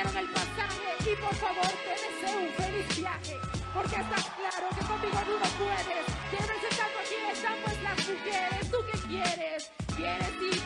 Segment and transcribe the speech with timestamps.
[0.00, 3.38] El pasaje y por favor te deseo un feliz viaje
[3.74, 6.04] porque está claro que conmigo tú no puedes.
[6.30, 8.70] Quiero presentando aquí están pues las mujeres.
[8.70, 9.70] ¿Tú qué quieres?
[9.94, 10.62] ¿Quieres ir?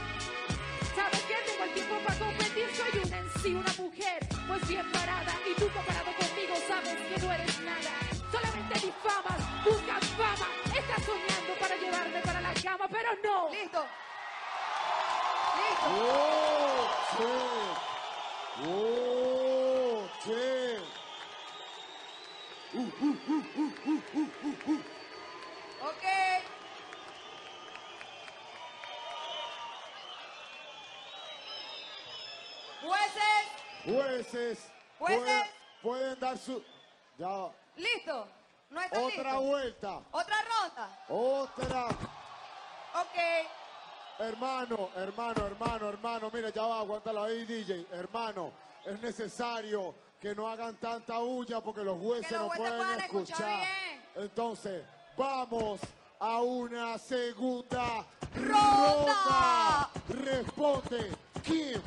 [0.94, 1.34] ¿Sabes qué?
[1.50, 5.34] Tengo el tiempo para competir, soy una en sí, una mujer, pues bien parada.
[5.50, 7.92] Y tú comparado conmigo sabes que no eres nada.
[8.30, 10.46] Solamente difamas, buscas fama,
[10.78, 13.50] estás soñando para llevarme para la cama, pero no.
[13.50, 13.84] Listo.
[15.58, 15.86] Listo.
[15.90, 16.86] Oh,
[17.18, 17.94] sí.
[18.62, 20.78] Oh, sí.
[25.82, 26.04] Ok.
[32.82, 33.44] Jueces.
[34.14, 34.58] Jueces.
[34.98, 35.42] Jueces.
[35.82, 36.62] Pueden, dar su.
[37.18, 37.50] Ya.
[37.76, 38.28] Listo.
[38.70, 40.00] No está Otra vuelta.
[40.12, 41.04] Otra ronda.
[41.08, 41.86] Otra.
[42.94, 43.48] Ok.
[44.20, 47.86] Hermano, hermano, hermano, hermano, mire, ya va, aguántalo ahí, DJ.
[47.90, 48.52] Hermano,
[48.84, 53.66] es necesario que no hagan tanta huya porque los jueces no pueden escuchar.
[54.14, 54.84] Entonces,
[55.16, 55.80] vamos
[56.20, 59.90] a una segunda ronda.
[60.08, 61.10] Responde,
[61.42, 61.82] ¿quién?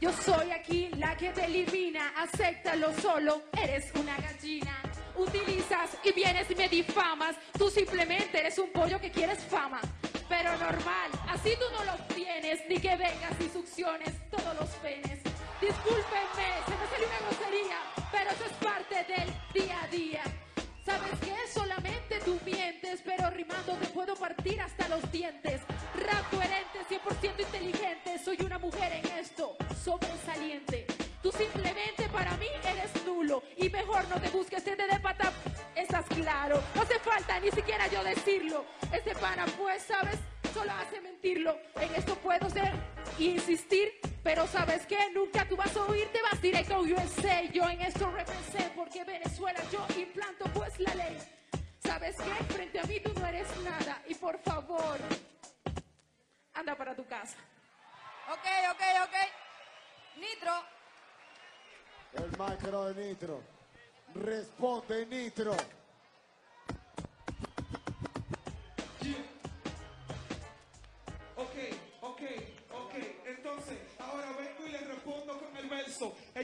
[0.00, 4.82] Yo soy aquí la que te elimina, acéptalo solo, eres una gallina.
[5.16, 9.80] Utilizas y vienes y me difamas, tú simplemente eres un pollo que quieres fama
[10.30, 11.10] pero normal.
[11.28, 15.18] Así tú no lo tienes, ni que vengas y succiones todos los penes.
[15.60, 17.78] Discúlpenme, se me salió una grosería,
[18.12, 20.49] pero eso es parte del día a día.
[20.84, 21.36] ¿Sabes qué?
[21.52, 25.60] Solamente tú mientes, pero rimando te puedo partir hasta los dientes.
[25.94, 30.86] Rap coherente, 100% inteligente, soy una mujer en esto, sobresaliente.
[31.22, 35.32] Tú simplemente para mí eres nulo y mejor no te busques de de pata.
[35.76, 38.64] Estás claro, no hace falta ni siquiera yo decirlo.
[38.92, 40.18] Ese pana pues, ¿sabes?
[40.52, 41.56] Solo hace mentirlo.
[41.76, 42.72] En esto puedo ser
[43.18, 43.92] insistir,
[44.22, 44.98] pero ¿sabes qué?
[45.14, 47.42] Nunca tú vas a oír, te vas directo a USA.
[47.52, 51.18] Yo en esto represento porque Venezuela yo implanto pues la ley.
[51.84, 52.44] ¿Sabes qué?
[52.52, 54.98] Frente a mí tú no eres nada y por favor,
[56.54, 57.36] anda para tu casa.
[58.32, 60.20] Ok, ok, ok.
[60.20, 60.52] Nitro.
[62.12, 63.42] El micro de Nitro.
[64.14, 65.56] Responde Nitro.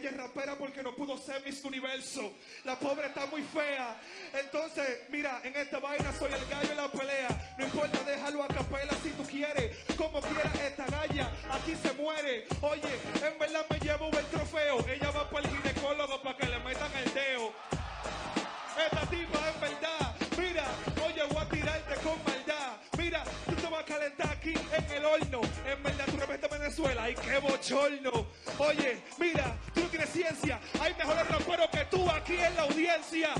[0.06, 2.32] Es rapera porque no pudo ser Miss Universo.
[2.64, 3.97] La pobre está muy fea.
[4.32, 7.55] Entonces, mira, en esta vaina soy el gallo en la pelea.
[7.58, 9.76] No importa, déjalo a capela si tú quieres.
[9.97, 12.47] Como quieras esta galla, aquí se muere.
[12.61, 14.87] Oye, en verdad me llevo el trofeo.
[14.88, 17.53] Ella va para el ginecólogo para que le metan el dedo.
[18.76, 20.67] Esta tipa en verdad, mira,
[21.06, 22.76] oye, voy a tirarte con maldad.
[22.99, 25.41] Mira, tú te vas a calentar aquí en el horno.
[25.64, 27.10] En verdad, tú representas Venezuela.
[27.10, 28.26] ¡Y qué bochorno!
[28.58, 30.58] Oye, mira, tú no tienes ciencia.
[30.80, 33.30] Hay mejores raperos que tú aquí en la audiencia.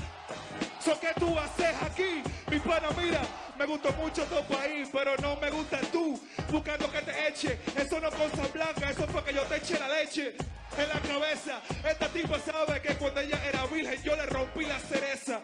[0.79, 2.23] So, ¿qué tú haces aquí?
[2.49, 3.21] Mi pana, mira,
[3.57, 6.19] me gustó mucho tu país, pero no me gusta tú.
[6.49, 7.59] Buscando que te eche.
[7.75, 10.35] Eso no es cosa blanca, eso fue que yo te eche la leche
[10.77, 11.61] en la cabeza.
[11.89, 15.41] Esta tipa sabe que cuando ella era virgen yo le rompí la cereza.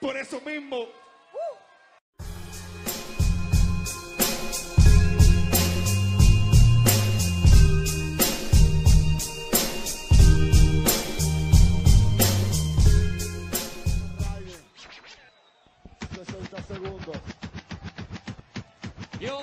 [0.00, 0.88] Por eso mismo
[16.54, 17.16] 30 segundos.
[19.20, 19.40] Yo,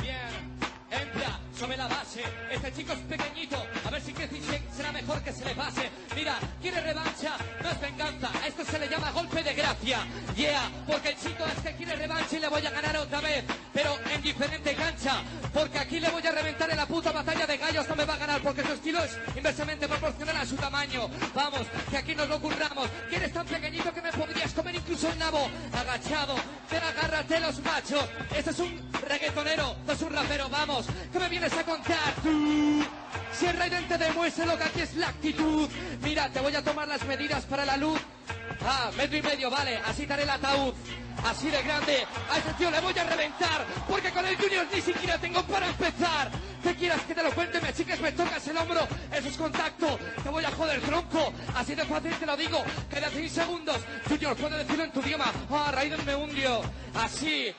[0.00, 0.58] bien,
[0.90, 2.01] entra, yo me la.
[2.14, 3.56] Este chico es pequeñito,
[3.86, 4.36] a ver si crece
[4.76, 5.88] será mejor que se le pase.
[6.14, 10.00] Mira, quiere revancha, no es venganza, a esto se le llama golpe de gracia.
[10.36, 13.98] Yeah, porque el chico este quiere revancha y le voy a ganar otra vez, pero
[14.10, 15.22] en diferente cancha.
[15.54, 18.14] Porque aquí le voy a reventar en la puta batalla de gallos, no me va
[18.14, 21.08] a ganar porque su estilo es inversamente proporcional a su tamaño.
[21.34, 22.88] Vamos, que aquí nos lo curramos.
[23.08, 25.48] ¿Quién es tan pequeñito que me podrías comer incluso el nabo?
[25.72, 26.34] Agachado,
[26.68, 28.04] pero agárrate los machos.
[28.36, 30.86] Este es un reggaetonero, no es un rapero, vamos.
[31.10, 32.01] ¿Qué me vienes a contar
[33.32, 35.68] Si el Raiden te demuestra lo que aquí es la actitud.
[36.02, 37.98] Mira, te voy a tomar las medidas para la luz.
[38.64, 40.74] Ah, metro y medio, vale, así te haré el ataúd.
[41.24, 44.80] Así de grande, a este tío le voy a reventar, porque con el Junior ni
[44.80, 46.30] siquiera tengo para empezar.
[46.62, 47.60] ¿Qué quieras que te lo cuente?
[47.60, 51.32] Me chiques, me tocas el hombro, eso es contacto, te voy a joder tronco.
[51.54, 53.78] Así de fácil te lo digo, queda 6 segundos.
[54.08, 55.32] Junior, puedo decirlo en tu idioma.
[55.50, 56.62] Ah, Raiden me hundió.
[56.94, 57.54] Así,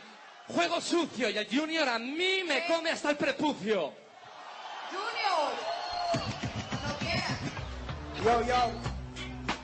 [0.48, 4.03] juego sucio y el Junior a mí me come hasta el prepucio.
[4.94, 5.52] Junior.
[8.24, 8.72] Yo, yo.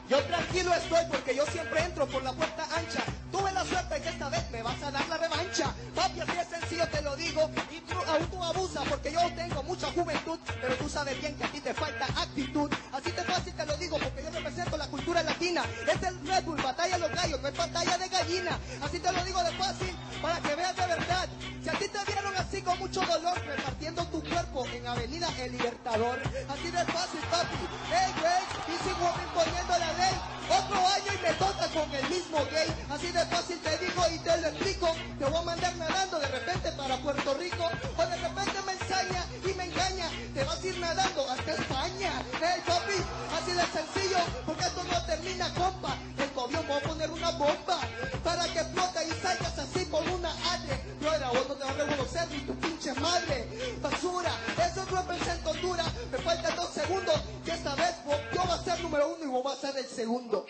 [0.10, 3.04] Yo tranquilo estoy porque yo siempre entro por la puerta ancha.
[3.32, 5.74] Tuve la suerte que esta vez me vas a dar la revancha.
[5.96, 7.50] Papi, así es sencillo te lo digo.
[7.72, 10.40] Y tú aún tú abusas porque yo tengo mucha juventud.
[10.62, 12.72] Pero tú sabes bien que a ti te falta actitud.
[12.92, 15.64] Así de fácil te lo digo porque yo represento la cultura latina.
[15.88, 18.60] Es el Red Bull, batalla de los gallos, no es batalla de gallina.
[18.82, 21.30] Así te lo digo de fácil para que veas de verdad.
[21.64, 25.52] Si a ti te vieron así con mucho dolor, repartiendo tu cuerpo en Avenida El
[25.52, 26.20] Libertador.
[26.50, 27.58] Así de fácil, papi.
[27.92, 30.16] Hey, güey, y sigo imponiendo la ley.
[30.50, 32.68] Otro año y me toca con el mismo gay.
[32.90, 34.88] Así de fácil te digo y te lo explico.
[35.18, 37.70] Te voy a mandar nadando de repente para Puerto Rico.
[37.98, 40.10] O de repente me ensaña y me engaña.
[40.34, 42.12] Te vas a ir nadando hasta España.
[42.42, 43.00] Hey, papi,
[43.38, 44.20] así de sencillo.
[44.46, 45.98] Porque esto no termina, compa.
[46.18, 47.80] El gobierno va a poner una bomba
[48.24, 50.80] para que explote y salgas así con una adre.
[51.02, 53.48] Yo era no te va a reconocer ni tu pinche madre.
[53.82, 55.86] Basura, eso es represento dura.
[56.12, 57.20] Me faltan dos segundos.
[57.46, 57.96] Y esta vez
[58.34, 60.46] yo voy a ser número uno y vos vas a ser el segundo.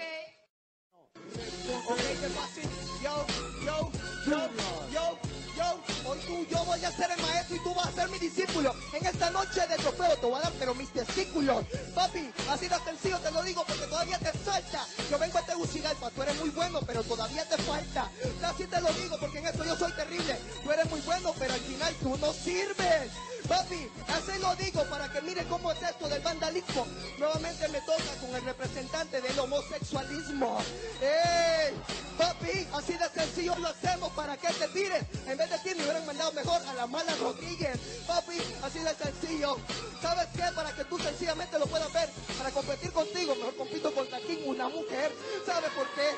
[3.01, 3.25] Yo,
[3.65, 3.91] yo,
[4.25, 4.49] yo,
[4.91, 5.17] yo,
[5.55, 6.09] yo.
[6.09, 8.73] Hoy tú, yo voy a ser el maestro y tú vas a ser mi discípulo.
[8.93, 11.65] En esta noche de trofeo te voy a dar, pero mis testículos.
[11.93, 14.85] Papi, así de sencillo te lo digo porque todavía te falta.
[15.09, 18.09] Yo vengo a Tegucigalpa, tú eres muy bueno, pero todavía te falta.
[18.43, 20.37] Así te lo digo porque en esto yo soy terrible.
[20.63, 23.11] Tú eres muy bueno, pero al final tú no sirves.
[23.49, 26.85] Papi, así lo digo para que mire cómo es esto del vandalismo.
[27.17, 30.59] Nuevamente me toca con el representante del homosexualismo.
[31.01, 31.73] ¡Ey!
[32.15, 35.03] Papi, así de sencillo lo hacemos para que te tires.
[35.25, 37.79] En vez de ti me hubieran mandado mejor a la mala Rodríguez.
[38.05, 39.57] Papi, así de sencillo.
[39.99, 40.43] ¿Sabes qué?
[40.53, 42.07] Para que tú sencillamente lo puedas ver.
[42.37, 45.11] Para competir contigo, mejor compito contra ti, una mujer.
[45.43, 46.09] ¿Sabes por qué?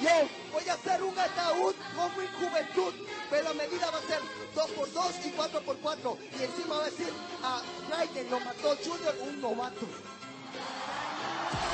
[0.00, 2.94] Yo voy a hacer un ataúd con mi juventud,
[3.28, 4.20] pero la medida va a ser
[4.54, 6.18] 2x2 y 4x4.
[6.38, 7.12] Y encima va a decir
[7.42, 9.86] a Raiden lo mató Junior, un novato.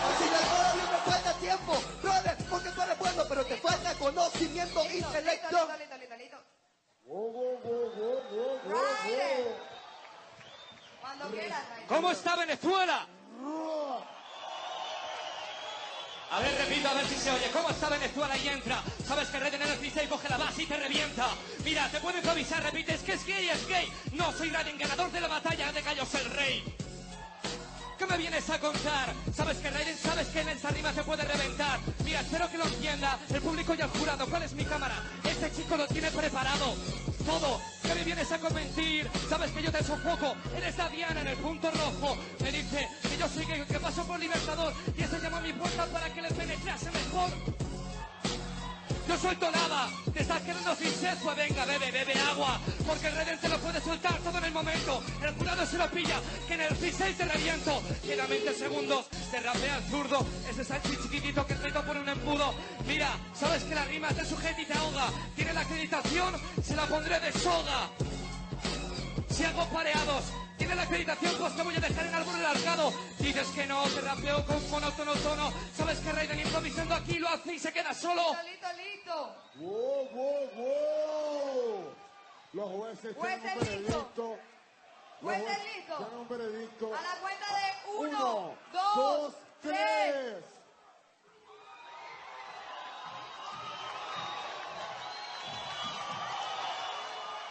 [0.04, 4.84] Así que todavía me falta tiempo, brother, porque tú eres bueno, pero te falta conocimiento,
[4.84, 5.48] intelecto.
[5.50, 6.36] listo, listo, listo, listo.
[7.04, 9.54] Wow, wow, wow, wow, wow, wow, Raiden.
[11.00, 11.86] Cuando quieras, Raiden.
[11.88, 13.06] ¿Cómo está Venezuela?
[16.34, 17.48] A ver, repito, a ver si se oye.
[17.52, 18.82] ¿Cómo está Venezuela y entra?
[19.06, 21.28] Sabes que Raiden en el freestyle coge la base y te revienta.
[21.64, 23.86] Mira, te puedo improvisar, repites que es gay, es gay.
[24.14, 26.64] No soy Raiden, ganador de la batalla de gallos el rey.
[27.96, 29.14] ¿Qué me vienes a contar?
[29.32, 31.78] Sabes que Raiden, sabes que en esa rima te puede reventar.
[32.04, 34.26] Mira, espero que lo entienda el público y el jurado.
[34.26, 34.96] ¿Cuál es mi cámara?
[35.22, 36.74] Este chico lo tiene preparado.
[37.26, 37.60] Todo.
[37.82, 39.10] ¿Qué me vienes a convencer?
[39.28, 40.34] Sabes que yo te sofoco.
[40.56, 42.16] Eres la Diana en el punto rojo.
[42.42, 44.72] Me dice que yo soy gay, que paso por Libertador.
[44.96, 47.63] Y ese llama a mi puerta para que le penetrase mejor.
[49.06, 53.38] No suelto nada, te estás quedando sin sed, venga, bebe, bebe agua, porque el Raiden
[53.38, 56.60] te lo puede soltar todo en el momento, el jurado se lo pilla, que en
[56.62, 61.54] el freestyle te reviento, quedan 20 segundos, te rapea el zurdo, ese Sánchez chiquitito que
[61.56, 62.54] meto por un embudo,
[62.86, 66.86] mira, sabes que la rima te sujeta y te ahoga, tiene la acreditación, se la
[66.86, 67.90] pondré de soga,
[69.28, 70.24] si hago pareados,
[70.56, 72.92] tiene la acreditación, pues te voy a dejar en árbol alargado.
[73.18, 75.52] Dices que no, te rapeo con monótono tono.
[75.76, 78.22] Sabes que Raiden improvisando aquí lo hace y se queda solo.
[78.44, 79.36] Listo, listo, listo.
[79.56, 81.94] wow, wow, wow.
[82.52, 84.14] Los jueces Jueces tienen un listos.
[84.14, 84.38] veredicto.
[85.22, 85.98] Jueces listos.
[85.98, 86.86] Tienen un veredicto.
[86.94, 89.74] A la cuenta de uno, Uno, dos, dos, tres.
[90.12, 90.44] tres.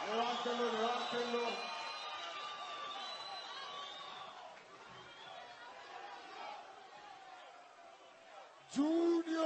[0.07, 1.43] Levántenlo,
[8.75, 9.44] Junior.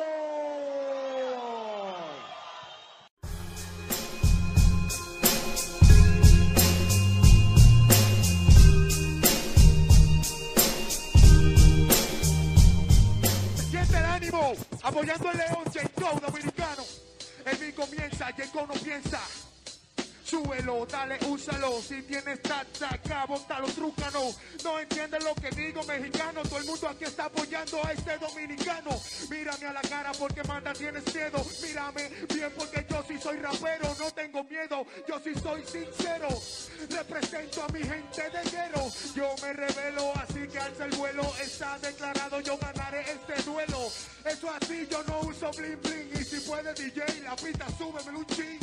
[13.69, 16.83] Siente el ánimo apoyando el León, Jacob dominicano.
[17.45, 19.19] El fin comienza, Jacob no piensa.
[20.27, 21.81] Súbelo, dale, úsalo.
[21.81, 24.35] Si tienes tata, acá, bótalo, trúcano.
[24.61, 26.41] No entiendes lo que digo, mexicano.
[26.43, 28.89] Todo el mundo aquí está apoyando a este dominicano.
[29.29, 31.41] Mírame a la cara porque manda, tienes miedo.
[31.63, 33.95] Mírame bien porque yo sí soy rapero.
[33.97, 36.27] No tengo miedo, yo sí soy sincero.
[36.89, 38.83] Represento a mi gente de guero.
[39.15, 41.23] Yo me revelo, así que alza el vuelo.
[41.41, 43.89] Está declarado, yo ganaré este duelo.
[44.25, 46.11] Eso así, yo no uso bling bling.
[46.19, 48.59] Y si puede DJ, la pista, súbeme un ching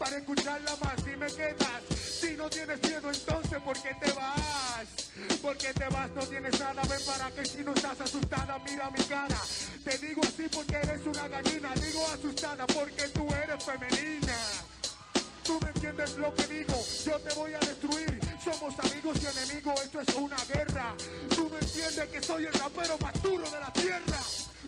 [0.00, 1.82] para escucharla más si me quedas.
[1.98, 5.10] Si no tienes miedo, entonces ¿por qué te vas?
[5.40, 6.10] ¿Por qué te vas?
[6.10, 9.40] No tienes nada, ven para que si no estás asustada, mira mi cara.
[9.84, 14.36] Te digo así porque eres una gallina, digo asustada porque tú eres femenina.
[15.42, 18.20] Tú me entiendes lo que digo, yo te voy a destruir.
[18.44, 20.94] Somos amigos y enemigos, esto es una guerra.
[21.34, 24.20] Tú me entiendes que soy el rapero más duro de la tierra.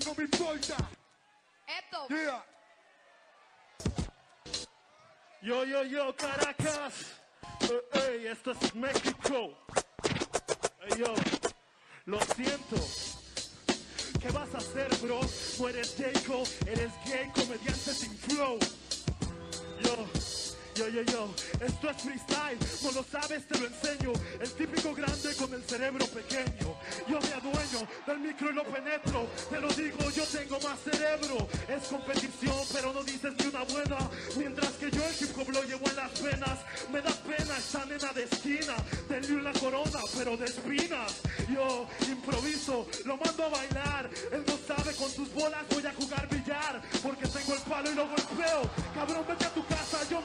[0.07, 0.77] No me importa.
[1.67, 2.09] Esto.
[2.09, 2.45] Yeah.
[5.43, 7.19] Yo, yo, yo, Caracas.
[7.95, 9.59] Eh, esto es México.
[10.97, 11.15] Yo,
[12.05, 12.77] lo siento.
[14.21, 15.21] ¿Qué vas a hacer, bro?
[15.59, 18.57] No eres Jacob, eres gay, comediante sin flow.
[19.83, 20.22] Yo,
[20.75, 24.13] yo, yo, yo, esto es freestyle, no lo sabes, te lo enseño.
[24.41, 26.77] El típico grande con el cerebro pequeño.
[27.09, 29.27] Yo me adueño del micro y lo penetro.
[29.51, 31.49] Te lo digo, yo tengo más cerebro.
[31.69, 34.11] Es competición, pero no dices ni una buena.
[34.37, 36.59] Mientras que yo el hip hop lo llevo en las venas.
[36.91, 38.75] Me da pena esta nena de esquina.
[39.09, 41.21] Denle una corona, pero de espinas.
[41.49, 44.11] Yo improviso, lo mando a bailar.
[44.33, 46.83] Él no sabe, con tus bolas voy a jugar billar.
[47.03, 48.71] Porque tengo el palo y lo golpeo.
[48.95, 49.65] Cabrón, vete a tu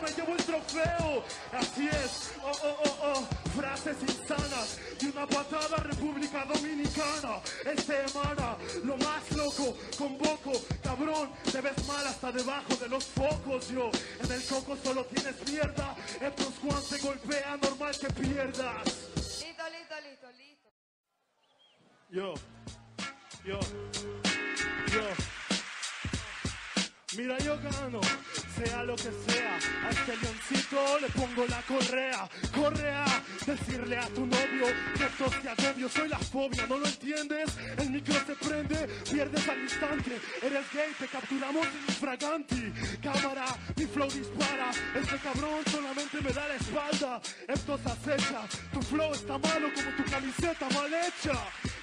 [0.08, 1.24] me llevo el trofeo.
[1.52, 3.28] Así es, oh, oh, oh, oh.
[3.56, 7.42] Frases insanas de una patada República Dominicana.
[7.66, 10.54] Este emana lo más loco, convoco.
[10.84, 13.70] Cabrón, te ves mal hasta debajo de los focos.
[13.70, 13.90] Yo
[14.24, 15.96] en el coco solo tienes mierda.
[16.22, 18.86] Estos Juan te golpea, normal que pierdas.
[19.16, 20.70] Listo, listo, listo, listo.
[22.10, 22.34] Yo,
[23.44, 23.60] yo,
[24.94, 25.38] yo.
[27.18, 28.02] Mira, yo gano,
[28.58, 29.60] sea lo que sea.
[29.86, 32.30] A este leoncito le pongo la correa.
[32.54, 33.06] Correa,
[33.46, 35.90] decirle a tu novio que esto te agobio.
[35.90, 37.58] Soy la fobia, ¿no lo entiendes?
[37.78, 40.20] El micro se prende, pierdes al instante.
[40.42, 42.74] Eres gay, te capturamos en infraganti.
[43.02, 43.46] Cámara,
[43.76, 44.72] mi flow dispara.
[44.96, 47.22] Este cabrón solamente me da la espalda.
[47.48, 48.42] Esto se acecha,
[48.74, 51.34] tu flow está malo como tu camiseta mal hecha.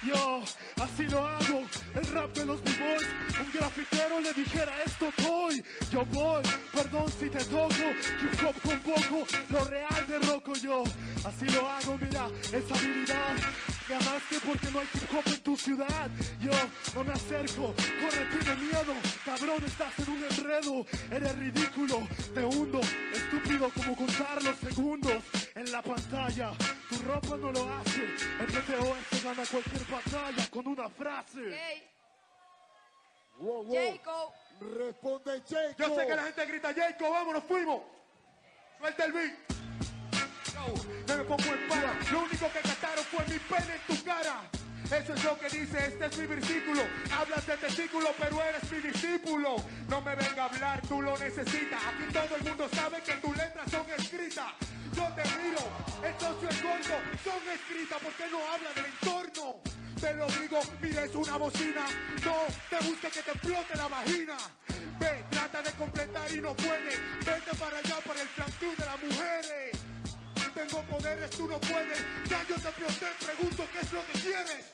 [0.03, 0.43] Yo,
[0.83, 1.63] así lo hago,
[1.95, 3.07] el rap de los b-boys.
[3.39, 7.85] Un grafitero le dijera esto voy, yo voy, perdón si te toco,
[8.21, 10.83] hip hop con poco, lo real de roco yo.
[11.23, 13.35] Así lo hago, mira, esa habilidad.
[13.87, 16.09] Ganaste porque no hay hip hop en tu ciudad.
[16.39, 16.51] Yo
[16.95, 18.93] no me acerco, corre, tiene miedo.
[19.23, 20.85] Cabrón, estás en un enredo.
[21.11, 22.81] Eres ridículo, te hundo.
[23.13, 25.23] Estúpido como contar los segundos
[25.55, 26.51] en la pantalla.
[26.89, 28.03] Tu ropa no lo hace.
[28.39, 31.83] El PTOS gana cualquier batalla con una frase.
[33.39, 33.75] Wow, wow.
[33.75, 34.44] Jacob.
[34.59, 35.75] Responde Jacob.
[35.77, 37.81] Yo sé que la gente grita, Jacob, vámonos, fuimos.
[38.79, 39.33] Suelta el beat.
[40.53, 40.73] Yo,
[41.07, 41.93] no me pongo en para.
[42.11, 44.41] Lo único que gastaron fue mi pene en tu cara.
[44.85, 46.81] Eso es lo que dice, este es mi versículo.
[47.11, 49.55] Hablas de testículo, pero eres mi discípulo.
[49.89, 51.81] No me venga a hablar, tú lo necesitas.
[51.83, 54.51] Aquí todo el mundo sabe que tus letras son escritas.
[54.95, 55.59] Yo te miro,
[56.03, 59.61] el socio es gordo, son escritas porque no habla del entorno.
[59.99, 61.85] Te lo digo, mira, es una bocina.
[62.23, 62.35] No
[62.69, 64.37] te busques que te explote la vagina.
[64.99, 66.95] Ve, trata de completar y no puede.
[67.25, 69.94] Vete para allá, para el flanqueo de las mujeres.
[70.55, 71.99] Tengo poderes, tú no puedes.
[72.29, 74.65] Ya yo te pregunto qué es lo que quieres.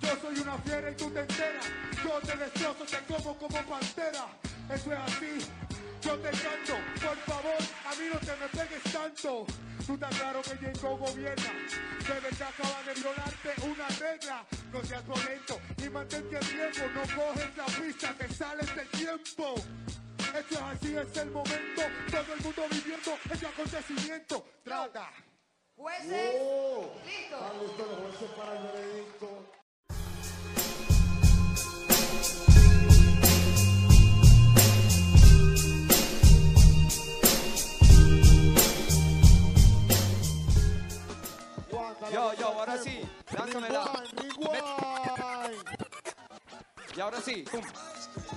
[0.00, 1.66] Yo soy una fiera y tú te enteras.
[2.04, 4.26] Yo te destrozo, te como como pantera.
[4.72, 5.38] Eso es así.
[6.02, 9.44] Yo te canto, por favor, a mí no te me pegues tanto.
[9.84, 11.52] Tú estás claro que Jacob gobierna.
[12.06, 14.44] De verdad acaba de violarte una regla.
[14.72, 16.80] No seas violento y mantente a tiempo.
[16.94, 19.54] No coges la pista, te sales del tiempo.
[20.34, 21.82] Esto es así, es el momento.
[22.10, 24.44] Todo el mundo viviendo este acontecimiento.
[24.62, 25.10] Trata.
[25.74, 26.34] Jueces.
[26.40, 26.92] Oh.
[27.04, 27.36] Listo.
[27.36, 29.58] Están listos los jueces para el veredicto.
[42.12, 43.00] Yo, yo, ahora sí,
[43.36, 44.02] lánzamela.
[46.96, 47.62] Y ahora sí, pum.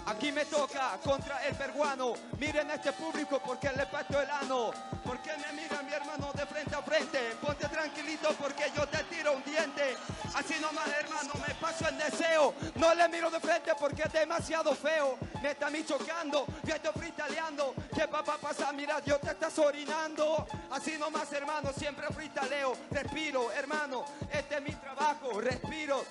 [0.06, 2.14] Aquí me toca contra el peruano.
[2.40, 4.72] Miren a este público porque le pato el ano.
[5.04, 7.20] Porque me mira mi hermano de frente a frente.
[7.42, 9.96] Ponte tranquilito porque yo te tiro un diente.
[10.36, 12.54] Así nomás, hermano, me paso el deseo.
[12.76, 15.18] No le miro de frente porque es demasiado feo.
[15.42, 17.74] Me está mi chocando, yo estoy fritaleando.
[17.96, 18.72] ¿Qué papá pasa?
[18.74, 20.48] Mira, yo te estás orinando.
[20.72, 22.76] Así nomás, hermano, siempre fritaleo.
[22.92, 25.42] Respiro, hermano, este es mi trabajo.
[25.42, 26.04] Respiro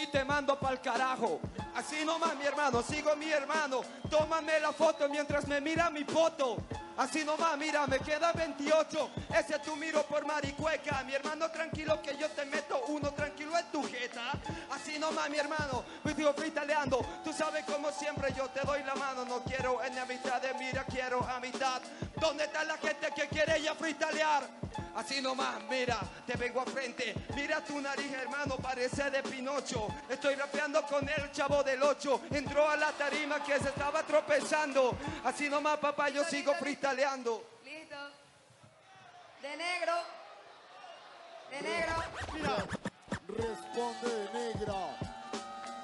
[0.00, 1.40] y te mando pa'l carajo.
[1.74, 3.80] Así nomás, mi hermano, sigo mi hermano.
[4.10, 6.56] Tómame la foto mientras me mira mi foto.
[6.96, 9.10] Así nomás, mira, me queda 28.
[9.38, 11.04] Ese tú miro por maricueca.
[11.04, 14.32] Mi hermano, tranquilo que yo te meto uno tranquilo en tu jeta.
[14.70, 16.98] Así nomás, mi hermano, digo fritaleando.
[17.22, 19.24] Tú sabes como siempre yo te doy la mano.
[19.24, 21.80] No quiero en la mitad de mira, quiero a mitad.
[22.16, 24.42] ¿Dónde está la gente que quiere ya fritalear?
[24.96, 27.14] Así nomás, mira, te vengo a frente.
[27.36, 29.87] Mira tu nariz, hermano, parece de Pinocho.
[30.08, 32.22] Estoy rapeando con el chavo del 8.
[32.32, 34.96] Entró a la tarima que se estaba tropezando.
[35.24, 37.60] Así nomás, papá, yo sigo fritaleando.
[37.64, 37.96] Listo.
[39.42, 39.92] De negro.
[41.50, 41.94] De negro.
[42.34, 42.56] Mira,
[43.28, 44.74] Responde negra.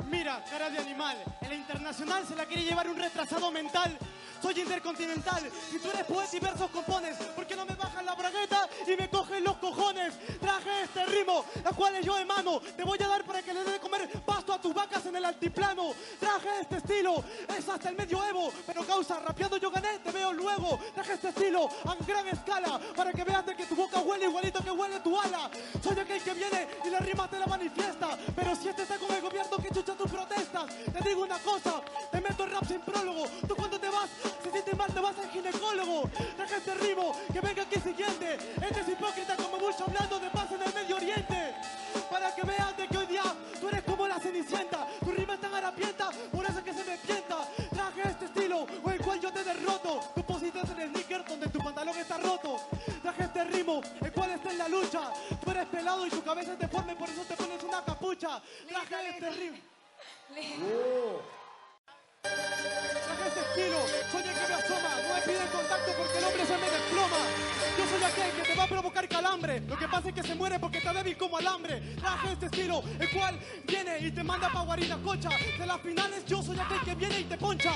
[0.08, 1.22] mira, cara de animal.
[1.42, 3.96] En la internacional se la quiere llevar un retrasado mental.
[4.44, 5.50] Soy intercontinental.
[5.70, 8.94] Si tú eres poeta y versos compones, ¿por qué no me bajas la bragueta y
[8.94, 10.12] me cogen los cojones?
[10.38, 12.60] Traje este ritmo, la cual yo emano.
[12.60, 15.16] Te voy a dar para que le dé de comer pasto a tus vacas en
[15.16, 15.94] el altiplano.
[16.20, 17.24] Traje este estilo,
[17.56, 20.78] es hasta el medioevo, pero causa, rapeando yo gané, te veo luego.
[20.94, 24.62] Traje este estilo a gran escala, para que veas de que tu boca huele igualito
[24.62, 25.50] que huele tu ala.
[25.82, 29.10] Soy aquel que viene y la rima te la manifiesta, pero si este está con
[29.10, 31.80] el gobierno que chucha tus protestas, te digo una cosa,
[32.12, 33.26] te meto el rap sin prólogo.
[33.48, 34.10] Tú cuando te vas,
[34.42, 36.08] si sientes mal te vas al ginecólogo.
[36.36, 38.38] Traje este ritmo, que venga aquí siguiente.
[38.60, 41.54] Este es hipócrita como Bush hablando de paz en el Medio Oriente.
[42.10, 43.22] Para que veas de que hoy día
[43.60, 44.86] tú eres como la cenicienta.
[45.00, 47.48] Tu rima es tan harapienta, por eso es que se me pienta.
[47.70, 50.00] Traje este estilo, o el cual yo te derroto.
[50.14, 52.56] Tú positas en el sneaker donde tu pantalón está roto.
[53.02, 55.12] Traje este ritmo, el cual está en la lucha.
[55.42, 58.42] Tú eres pelado y tu cabeza es deforme, por eso te pones una capucha.
[58.68, 59.58] Traje este ritmo.
[62.24, 63.78] Traje este estilo,
[64.10, 67.18] soy el que me asoma, no me piden contacto porque el hombre se me desploma.
[67.76, 70.34] Yo soy aquel que te va a provocar calambre, lo que pasa es que se
[70.34, 71.80] muere porque está débil como alambre.
[72.00, 75.28] Traje este estilo, el cual viene y te manda pa' guarina cocha.
[75.58, 77.72] De las finales yo soy aquel que viene y te poncha.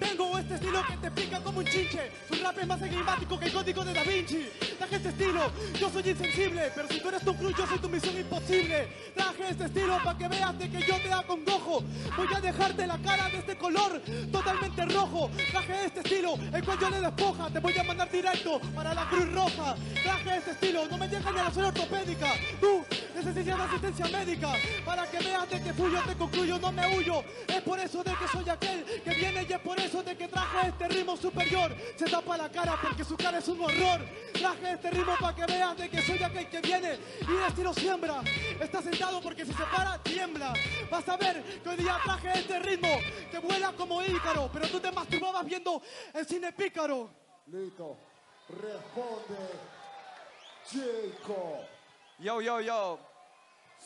[0.00, 2.10] Vengo este estilo que te pica como un chinche.
[2.28, 4.50] Tu rap es más enigmático que el código de Da Vinci.
[4.78, 7.88] Traje este estilo, yo soy insensible, pero si tú eres Tom Cruise yo soy tu
[7.88, 8.88] misión imposible.
[9.14, 11.84] Traje este estilo para que veas de que yo te acongojo.
[12.16, 13.91] Voy a dejarte la cara de este color
[14.30, 15.30] totalmente rojo.
[15.50, 17.50] Traje este estilo, el cual yo le despoja.
[17.50, 19.74] Te voy a mandar directo para la Cruz Roja.
[20.02, 22.32] Traje este estilo, no me llegan ni a la zona ortopédica.
[22.60, 24.52] Tú necesitas asistencia médica
[24.84, 27.24] para que veas de que fui te concluyo, no me huyo.
[27.46, 30.28] Es por eso de que soy aquel que viene y es por eso de que
[30.28, 31.74] traje este ritmo superior.
[31.96, 34.00] Se tapa la cara porque su cara es un horror.
[34.32, 37.74] Traje este ritmo para que veas de que soy aquel que viene y de estilo
[37.74, 38.22] siembra.
[38.60, 40.54] Está sentado porque si se para, tiembla.
[40.90, 42.88] Vas a ver que hoy día traje este ritmo
[43.30, 45.82] que vuela como ícaro, pero tú te masturbabas viendo
[46.14, 47.10] el cine pícaro.
[47.46, 47.96] Listo.
[48.48, 49.42] Responde.
[50.70, 51.64] Chico.
[52.20, 52.98] Yo, yo, yo.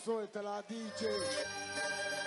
[0.04, 2.25] Suéltala, DJ.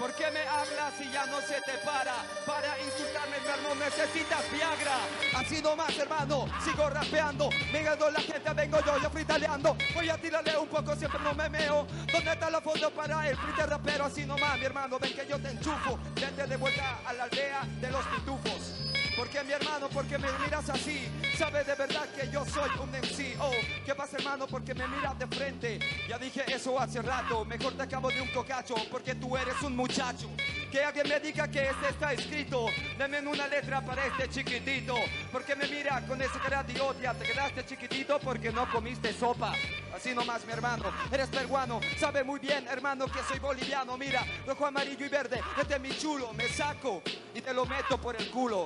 [0.00, 2.14] ¿Por qué me hablas si ya no se te para?
[2.46, 4.96] Para insultarme, hermano, necesitas Viagra.
[5.36, 7.50] Así nomás, hermano, sigo rapeando.
[7.70, 9.76] Mirando la gente, vengo yo, yo fritaleando.
[9.94, 11.86] Voy a tirarle un poco, siempre no me meo.
[12.10, 14.06] ¿Dónde está la foto para el frite rapero?
[14.06, 15.98] Así nomás, mi hermano, ven que yo te enchufo.
[16.14, 18.79] Vente de vuelta a la aldea de los pitufos.
[19.20, 19.86] ¿Por qué mi hermano?
[19.90, 21.06] Porque me miras así.
[21.36, 23.36] Sabes de verdad que yo soy un MC.
[23.38, 23.50] Oh,
[23.84, 24.46] ¿qué pasa hermano?
[24.46, 25.78] Porque me miras de frente.
[26.08, 27.44] Ya dije eso hace rato.
[27.44, 28.74] Mejor te acabo de un cocacho.
[28.90, 30.30] Porque tú eres un muchacho.
[30.72, 32.68] Que alguien me diga que este está escrito.
[32.96, 34.94] Deme una letra para este chiquitito.
[35.30, 37.12] Porque me mira con esa cara de odia.
[37.12, 39.52] Te quedaste chiquitito porque no comiste sopa.
[39.94, 40.84] Así nomás, mi hermano.
[41.12, 41.78] Eres peruano.
[41.98, 43.98] Sabe muy bien, hermano, que soy boliviano.
[43.98, 45.42] Mira, rojo, amarillo y verde.
[45.60, 46.32] Este es mi chulo.
[46.32, 47.02] Me saco
[47.34, 48.64] y te lo meto por el culo.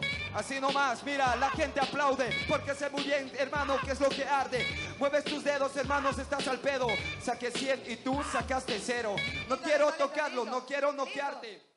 [0.60, 2.28] Nomás, mira, la gente aplaude.
[2.48, 4.66] Porque sé muy bien, hermano, qué es lo que arde.
[4.98, 6.86] Mueves tus dedos, hermanos, estás al pedo.
[7.22, 9.16] Saqué 100 y tú sacaste cero.
[9.48, 11.74] No quiero tocarlo, no quiero noquearte.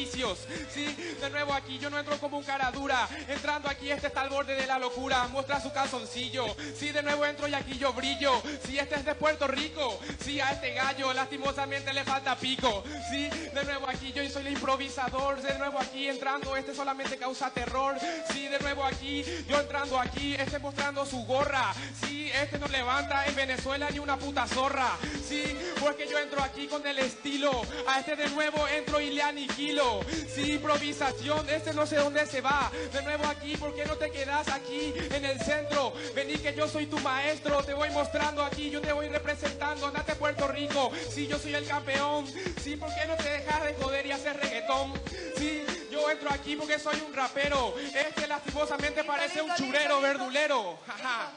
[0.00, 0.38] Desperdicios.
[0.72, 0.86] Sí,
[1.20, 3.08] de nuevo aquí yo no entro como un cara dura.
[3.28, 5.26] Entrando aquí este está al borde de la locura.
[5.28, 6.46] Muestra su calzoncillo.
[6.76, 8.42] Sí, de nuevo entro y aquí yo brillo.
[8.66, 9.98] Sí, este es de Puerto Rico.
[10.22, 12.84] Sí, a este gallo lastimosamente le falta pico.
[13.10, 15.40] Sí, de nuevo aquí yo soy el improvisador.
[15.40, 17.96] De nuevo aquí entrando, este solamente causa terror.
[18.32, 21.72] Sí, de nuevo aquí, yo entrando aquí, este mostrando su gorra.
[22.06, 24.90] Sí, este no levanta en Venezuela ni una puta zorra.
[25.26, 25.44] Sí,
[25.80, 27.50] porque yo entro aquí con el estilo.
[27.86, 29.89] A este de nuevo entro y le aniquilo.
[30.34, 32.70] Sí, improvisación, este no sé dónde se va.
[32.92, 35.92] De nuevo aquí, ¿por qué no te quedas aquí en el centro?
[36.14, 39.86] Vení que yo soy tu maestro, te voy mostrando aquí, yo te voy representando.
[39.86, 42.26] Andate a Puerto Rico, sí, yo soy el campeón.
[42.62, 44.92] Sí, ¿por qué no te dejas de joder y hacer reggaetón?
[45.36, 47.74] Sí, yo entro aquí porque soy un rapero.
[47.94, 50.78] Este lastimosamente parece un churero, verdulero.
[50.86, 51.32] Jaja.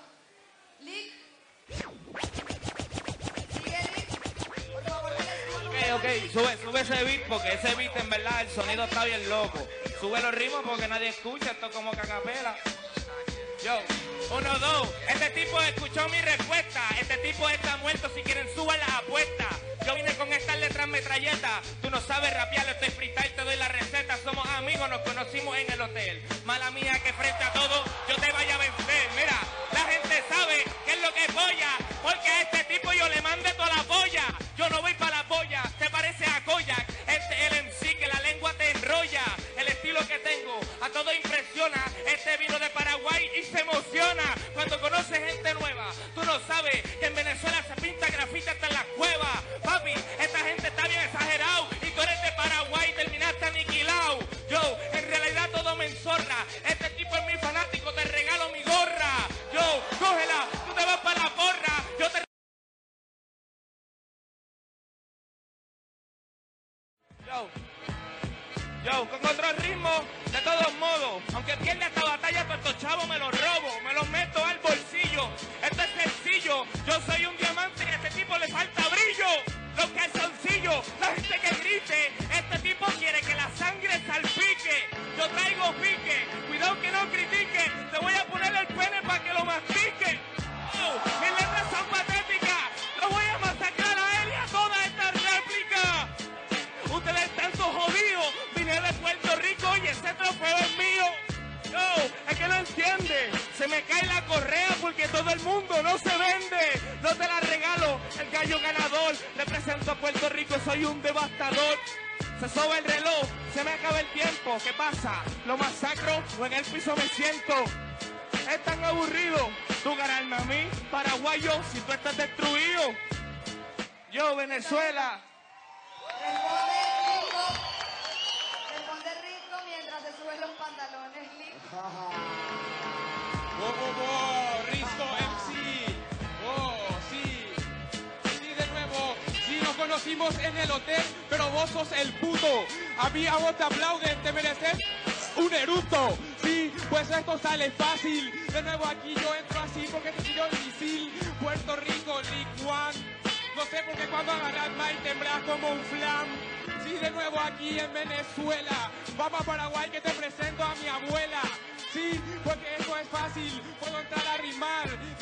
[5.84, 9.28] Ok, ok, sube, sube ese beat porque ese beat en verdad el sonido está bien
[9.30, 9.67] loco.
[10.00, 12.56] Sube los ritmos porque nadie escucha, esto como cacapela.
[13.63, 13.80] Yo,
[14.32, 14.89] uno, dos.
[15.10, 16.82] Este tipo escuchó mi respuesta.
[17.00, 18.10] Este tipo está muerto.
[18.15, 19.48] Si quieren, suban las apuestas.
[19.86, 21.62] Yo vine con estas letras metralleta.
[21.82, 24.17] Tú no sabes rapear, estoy freestyle, te doy la receta.
[24.24, 26.22] Somos amigos, nos conocimos en el hotel.
[26.46, 27.84] Mala mía que frente a todo,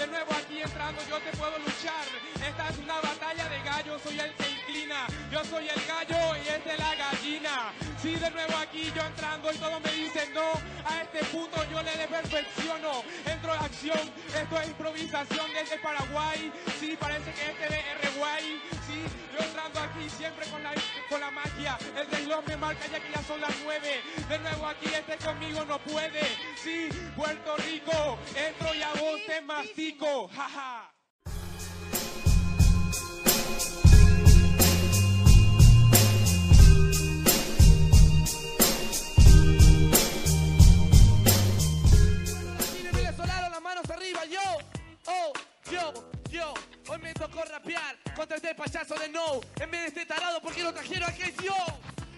[0.02, 2.06] De nuevo aquí entrando yo te puedo luchar.
[2.44, 5.06] Esta es una batalla de gallos, soy el que inclina.
[5.32, 7.91] Yo soy el gallo y esta es la gallina.
[8.02, 10.54] Sí, de nuevo aquí yo entrando y todos me dicen no.
[10.90, 13.04] A este punto yo le perfecciono.
[13.28, 14.00] Entro en acción,
[14.36, 16.52] esto es improvisación desde Paraguay.
[16.80, 18.62] Sí, parece que este de R guay.
[18.88, 20.74] Sí, yo entrando aquí siempre con la,
[21.10, 21.78] con la magia.
[21.96, 24.02] El reloj me marca ya que ya son las nueve.
[24.28, 26.22] De nuevo aquí este conmigo no puede.
[26.56, 30.28] Sí, Puerto Rico, entro y a vos te mastico.
[30.30, 30.92] Jaja.
[45.12, 45.34] Oh,
[45.70, 45.94] yo,
[46.30, 46.54] yo.
[46.88, 49.42] Hoy me tocó rapear contra este payaso de no.
[49.60, 51.56] En vez de este tarado, porque lo trajeron es yo.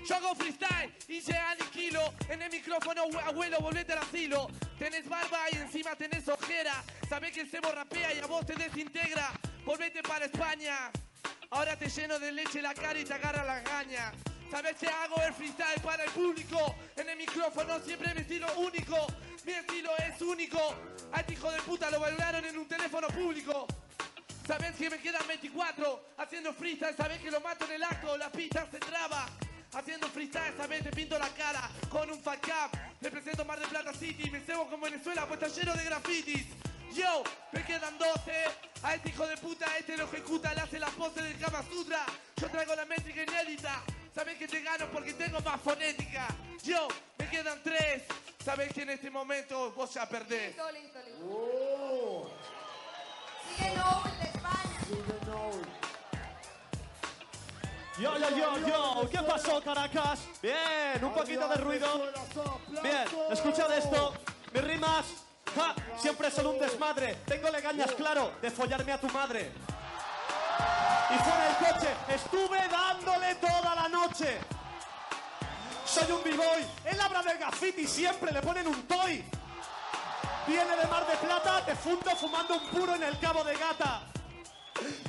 [0.06, 2.14] Yo hago freestyle y se aniquilo.
[2.28, 4.48] En el micrófono, abuelo, volvete al asilo.
[4.78, 6.84] Tenés barba y encima tenés ojera.
[7.08, 9.32] Sabés que el cebo rapea y a vos te desintegra.
[9.66, 10.92] Volvete para España.
[11.52, 14.12] Ahora te lleno de leche la cara y te agarra la gaña.
[14.52, 15.22] ¿Sabes qué hago?
[15.22, 16.76] El freestyle para el público.
[16.98, 19.08] En el micrófono siempre mi estilo único.
[19.46, 20.58] Mi estilo es único.
[21.12, 23.68] A este hijo de puta lo valoraron en un teléfono público.
[24.48, 26.96] Sabes que me quedan 24 haciendo freestyle.
[26.96, 28.18] Sabes que lo mato en el acto.
[28.18, 29.28] La pista se traba.
[29.74, 32.78] Haciendo freestyle, sabes, te pinto la cara con un fuck up.
[33.02, 34.30] Represento Mar de Plata City.
[34.30, 36.46] Me cebo con Venezuela, pues está lleno de grafitis.
[36.94, 38.32] Yo, me quedan 12.
[38.84, 42.06] A este hijo de puta, este lo ejecuta, le hace la pose del Kama Sutra.
[42.38, 43.82] Yo traigo la métrica inédita.
[44.14, 46.28] Sabes que te gano porque tengo más fonética.
[46.64, 48.04] Yo, me quedan 3.
[48.46, 50.50] Sabes que en este momento vos ya perdés.
[50.50, 52.32] Listo, listo, listo.
[53.50, 54.80] Sigue Noel de España.
[58.00, 60.20] Yo, yo, yo, yo, ¿qué pasó, Caracas?
[60.42, 62.12] Bien, un poquito de ruido.
[62.84, 64.14] Bien, escuchad esto.
[64.54, 65.06] Mis rimas,
[65.56, 67.16] ja, siempre son un desmadre.
[67.26, 69.52] Tengo legañas, claro, de follarme a tu madre.
[71.10, 74.40] Y fuera el coche, estuve dándole toda la noche.
[75.86, 79.24] Soy un b-boy, él habla del graffiti, siempre le ponen un toy.
[80.48, 84.02] Viene de Mar de Plata, te fundo fumando un puro en el Cabo de Gata.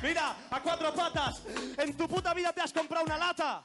[0.03, 1.41] Mira, a cuatro patas,
[1.79, 3.63] en tu puta vida te has comprado una lata.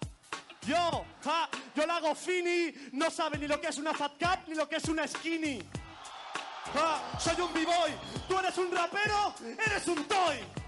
[0.62, 4.48] Yo, ja, yo la hago fini, no sabe ni lo que es una fat cap
[4.48, 5.60] ni lo que es una skinny.
[6.74, 7.92] Ja, soy un b-boy,
[8.28, 9.34] tú eres un rapero,
[9.66, 10.59] eres un toy.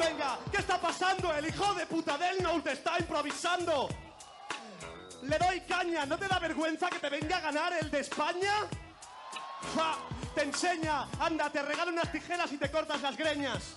[0.00, 1.30] Venga, ¿qué está pasando?
[1.34, 3.86] El hijo de puta del no está improvisando.
[5.22, 8.66] Le doy caña, ¿no te da vergüenza que te venga a ganar el de España?
[9.76, 9.98] Ja,
[10.34, 13.76] te enseña, anda, te regalo unas tijeras y te cortas las greñas.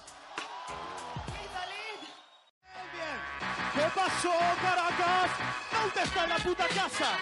[3.74, 5.32] ¿Qué pasó, Caracas?
[5.72, 7.18] ¿Dónde está en la puta casa?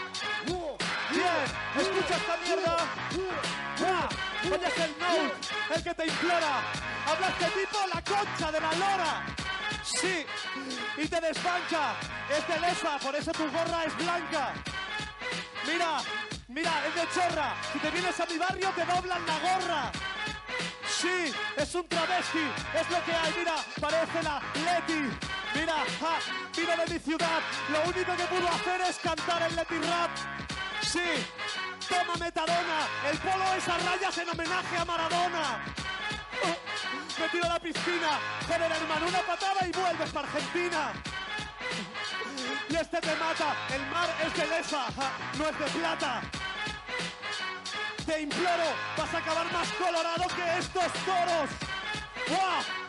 [1.12, 1.44] Bien,
[1.78, 2.78] escucha esta mierda.
[4.44, 6.64] Oye, es el no, el que te implora.
[7.06, 9.26] Habla este tipo la concha de la lora.
[9.84, 10.26] Sí,
[10.98, 11.96] y te desbanca.
[12.30, 14.54] Es de lesa, por eso tu gorra es blanca.
[15.68, 15.98] Mira,
[16.48, 17.56] mira, es de chorra.
[17.74, 19.92] Si te vienes a mi barrio, te doblan la gorra.
[20.88, 22.46] Sí, es un travesti,
[22.76, 25.10] es lo que hay, mira, parece la Leti.
[25.56, 26.20] Mira, ja,
[26.56, 30.12] vino de mi ciudad, lo único que pudo hacer es cantar el Leti Rap.
[30.92, 31.00] Sí,
[31.88, 35.64] toma metadona, el polo es a rayas en homenaje a Maradona.
[36.44, 40.92] Oh, me tiro a la piscina, joder hermano, una patada y vuelves para Argentina.
[42.68, 44.86] Y este te mata, el mar es de lesa,
[45.38, 46.22] no es de plata.
[48.06, 51.50] Te imploro, vas a acabar más colorado que estos toros.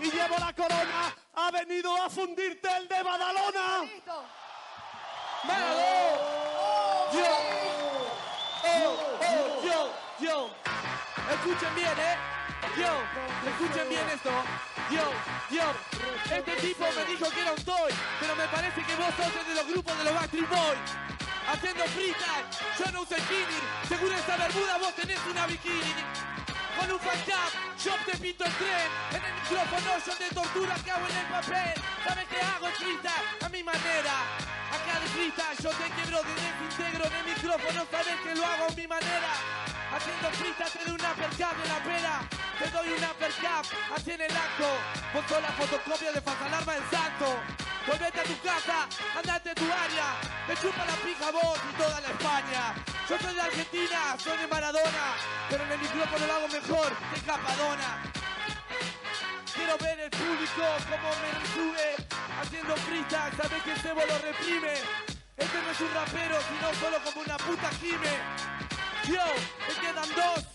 [0.00, 3.84] Y llevo la corona, ha venido a fundirte el de Badalona.
[7.12, 7.30] Yo,
[9.64, 10.50] yo, yo.
[11.32, 12.16] Escuchen bien, ¿eh?
[12.76, 14.30] Yo, escuchen bien esto.
[14.90, 15.10] Yo,
[15.50, 15.64] yo.
[16.32, 19.54] Este tipo me dijo que era un toy, pero me parece que vos sos de
[19.54, 20.78] los grupos de los Backstreet Boys.
[21.48, 22.46] Haciendo freestyle,
[22.78, 23.60] yo no uso skinny.
[23.88, 25.94] Seguro esa bermuda vos tenés una bikini.
[26.78, 27.52] Con un fan cap,
[27.84, 28.88] yo te pinto el tren.
[29.12, 31.74] En el micrófono yo te torturo, acabo en el papel.
[32.04, 33.26] ¿Sabes qué hago freestyle?
[33.44, 34.14] A mi manera.
[34.72, 37.86] Acá de freestyle yo te quiebro, te desintegro en el micrófono.
[37.90, 39.32] Sabes que lo hago a mi manera.
[39.92, 42.14] Haciendo freestyle te doy una uppercut de la pera.
[42.58, 44.68] Te doy una uppercut, así en el acto.
[45.12, 47.26] Vos la fotocopia de Fasalarma del Santo.
[47.86, 50.08] Volvete a tu casa, andate a tu área.
[50.48, 52.91] Me chupa la pija vos y toda la España.
[53.12, 55.14] Yo soy de Argentina, soy de Maradona.
[55.50, 58.02] Pero en el micrófono lo hago mejor que Capadona.
[59.54, 61.94] Quiero ver el público como me sube
[62.40, 63.36] haciendo freestyle.
[63.36, 64.72] Sabes que el cebo lo reprime.
[65.36, 68.16] Este no es un rapero, sino solo como una puta gime.
[69.04, 69.24] Yo,
[69.68, 70.46] me quedan dos.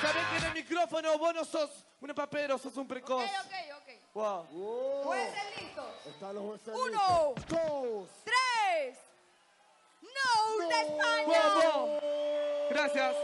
[0.00, 3.24] Sabes que en el micrófono vos no sos un papero, sos un precoz.
[3.24, 4.14] Ok, ok, ok.
[4.14, 5.02] Wow.
[5.04, 6.06] Jueces listos.
[6.06, 7.34] Están los jueces Uno.
[7.36, 7.58] listos.
[7.58, 8.08] Dos.
[8.24, 9.15] Tres.
[10.16, 11.40] No, de España.
[12.70, 13.16] Gracias.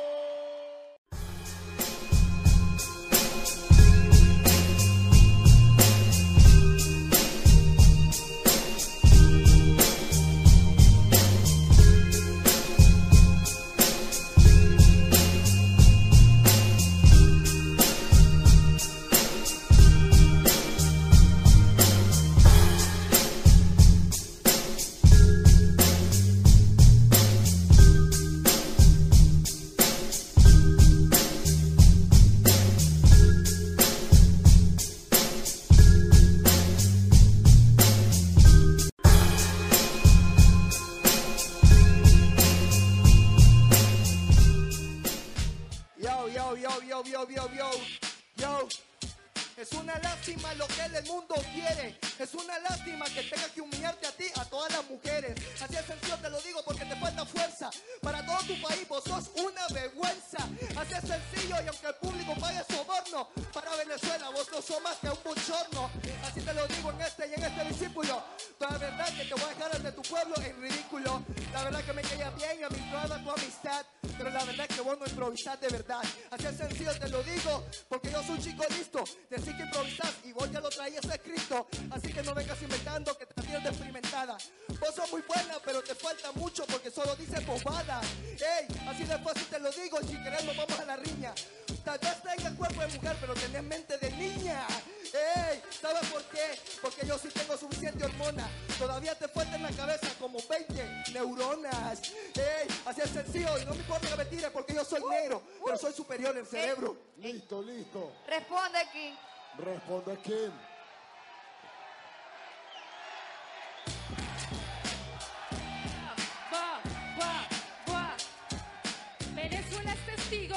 [96.52, 96.78] Qué?
[96.80, 98.48] Porque yo sí tengo suficiente hormona.
[98.78, 102.02] Todavía te falta en la cabeza como 20 neuronas.
[102.34, 105.42] Ey, así es sencillo y no me importa que me tires porque yo soy negro,
[105.64, 106.96] pero soy superior en cerebro.
[107.18, 108.12] Listo, listo.
[108.26, 109.14] Responde, King.
[109.58, 110.50] Responde, King.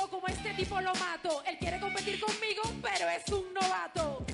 [0.09, 1.43] como este tipo lo mato.
[1.45, 4.25] Él quiere competir conmigo, pero es un novato.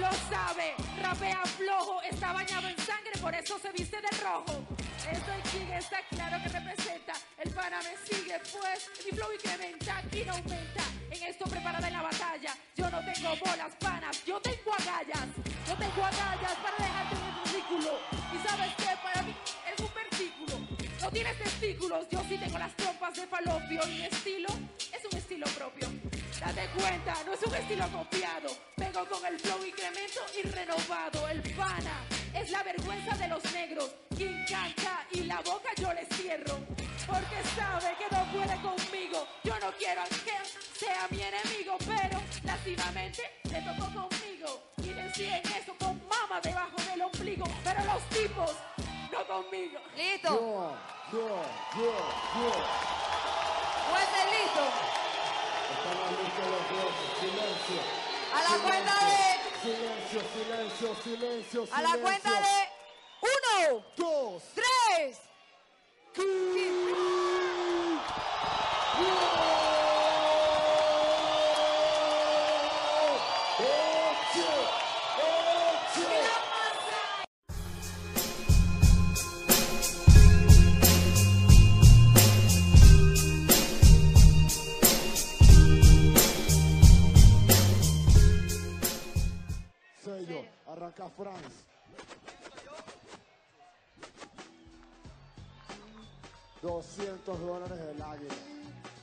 [0.00, 4.64] Lo sabe, rapea flojo, está bañado en sangre, por eso se viste de rojo.
[5.10, 7.12] Estoy quien está claro que representa.
[7.38, 10.84] El pana me sigue, pues mi flow incrementa, aquí no aumenta.
[11.10, 15.28] En esto preparada en la batalla, yo no tengo bolas panas, yo tengo agallas.
[15.68, 17.98] Yo tengo agallas para dejarte en el ridículo.
[18.32, 19.34] Y sabes que para mí
[19.72, 20.58] es un versículo.
[21.00, 23.86] No tienes testículos, yo sí tengo las trompas de falopio.
[23.86, 24.48] Mi estilo
[24.92, 25.88] es un estilo propio.
[26.42, 28.50] Date cuenta, no es un estilo copiado.
[28.74, 31.28] Pego con el flow incremento y renovado.
[31.28, 32.02] El pana
[32.34, 33.88] es la vergüenza de los negros.
[34.16, 36.58] Quien canta y la boca yo le cierro.
[37.06, 39.28] Porque sabe que no puede conmigo.
[39.44, 44.62] Yo no quiero que sea mi enemigo, pero lastimamente le tocó conmigo.
[44.78, 47.44] Y deciden eso con mama debajo del ombligo.
[47.62, 48.50] Pero los tipos
[49.12, 49.78] no conmigo.
[49.94, 50.28] Listo.
[50.28, 50.74] Yo,
[51.12, 51.28] yo,
[51.76, 51.92] yo,
[52.34, 52.52] yo.
[53.90, 55.11] Jueces listo.
[58.32, 59.22] A la cuenta de.
[59.62, 62.68] Silencio, silencio, silencio, A la cuenta de.
[63.22, 63.84] Uno.
[63.96, 64.42] Dos.
[64.54, 65.18] Tres.
[90.72, 91.66] Arranca France.
[96.62, 98.34] 200 dólares del águila.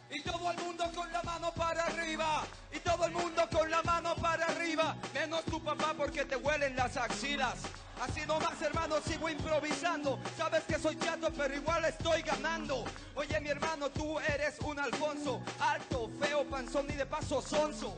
[0.10, 2.44] Y todo el mundo con la mano para arriba.
[2.74, 4.96] Y todo el mundo con la mano para arriba.
[5.14, 7.60] Menos tu papá porque te huelen las axilas.
[8.02, 10.20] Así nomás, hermano, sigo improvisando.
[10.38, 12.84] Sabes que soy chato, pero igual estoy ganando.
[13.14, 15.40] Oye, mi hermano, tú eres un Alfonso.
[15.60, 17.96] Alto, feo, panzón y de paso sonso.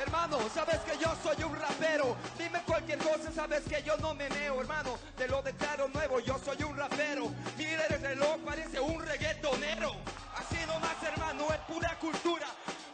[0.00, 2.16] Hermano, sabes que yo soy un rapero.
[2.38, 4.98] Dime cualquier cosa, sabes que yo no me meo, hermano.
[5.16, 7.32] Te lo declaro nuevo, yo soy un rapero.
[7.56, 9.94] Mira el reloj, parece un reggaetonero.
[10.36, 12.46] Así nomás, hermano, es pura cultura.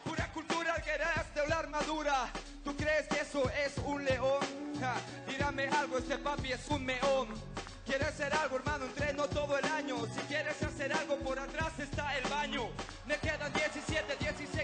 [0.05, 0.93] Pura cultura que
[1.35, 2.29] de la armadura.
[2.65, 4.41] ¿Tú crees que eso es un león?
[4.81, 4.95] Ja,
[5.27, 7.29] dígame algo, este papi es un meón.
[7.87, 8.85] ¿Quieres hacer algo, hermano?
[8.85, 9.97] Entreno todo el año.
[10.15, 12.69] Si quieres hacer algo, por atrás está el baño.
[13.07, 14.60] Me quedan 17, 16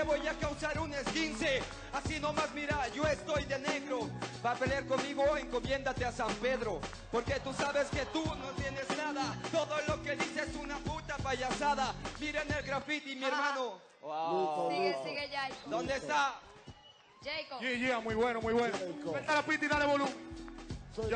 [0.00, 1.60] te voy a causar un esguince.
[1.92, 4.08] Así nomás mira, yo estoy de negro.
[4.44, 6.80] Va a pelear conmigo, encomiéndate a San Pedro.
[7.12, 9.36] Porque tú sabes que tú no tienes nada.
[9.52, 11.94] Todo lo que dices es una puta payasada.
[12.18, 13.78] Miren el graffiti, mi hermano.
[14.00, 14.70] Wow.
[14.70, 15.56] Sigue, sigue, Jacob.
[15.66, 16.40] ¿Dónde está?
[17.22, 17.60] Jacob.
[17.60, 18.78] Yeah, yeah, muy bueno, muy bueno.
[19.12, 20.49] Vete la pista y dale volumen.
[20.96, 21.08] Yo,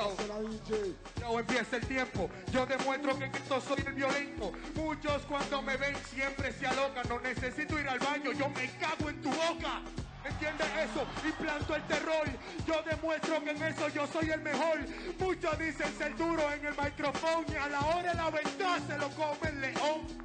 [1.21, 2.31] yo empieza el tiempo.
[2.53, 4.53] Yo demuestro que en esto soy el violento.
[4.77, 7.09] Muchos cuando me ven siempre se alocan.
[7.09, 9.83] No necesito ir al baño, yo me cago en tu boca.
[10.25, 11.07] ¿Entiendes eso?
[11.29, 12.27] Y planto el terror.
[12.67, 14.79] Yo demuestro que en eso yo soy el mejor.
[15.19, 18.97] Muchos dicen ser duro en el micrófono y a la hora de la verdad se
[18.97, 20.25] lo come el león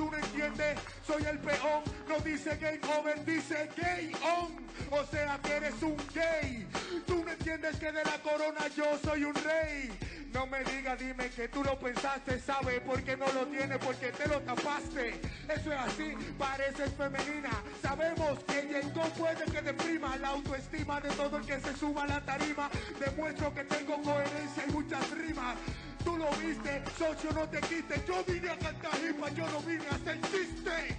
[0.00, 1.82] tú no entiendes, soy el peón.
[2.08, 4.48] No dice gay over, dice gay on.
[4.90, 6.66] O sea que eres un gay.
[7.06, 9.90] Tú no entiendes que de la corona yo soy un rey.
[10.32, 13.76] No me digas, dime que tú lo pensaste, ¿sabes por qué no lo tienes?
[13.78, 15.20] Porque te lo tapaste.
[15.48, 17.50] Eso es así, pareces femenina.
[17.82, 22.06] Sabemos que llegó puede que deprima la autoestima de todo el que se suma a
[22.06, 22.70] la tarima.
[22.98, 25.56] Demuestro que tengo coherencia y muchas rimas.
[26.04, 28.04] Tú lo viste, socio, no te quites.
[28.06, 30.96] Yo vine a cantar hipa, yo no vine a hacer chiste.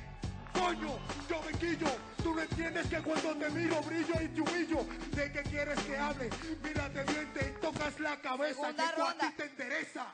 [0.54, 1.00] Coño,
[1.30, 1.88] yo me quillo.
[2.24, 4.86] Tú no entiendes que cuando te miro brillo y te humillo.
[5.12, 6.30] ¿De qué quieres que hable?
[6.64, 9.28] Mírate bien, te tocas la cabeza Segunda que ronda.
[9.28, 10.06] a ti te interesa.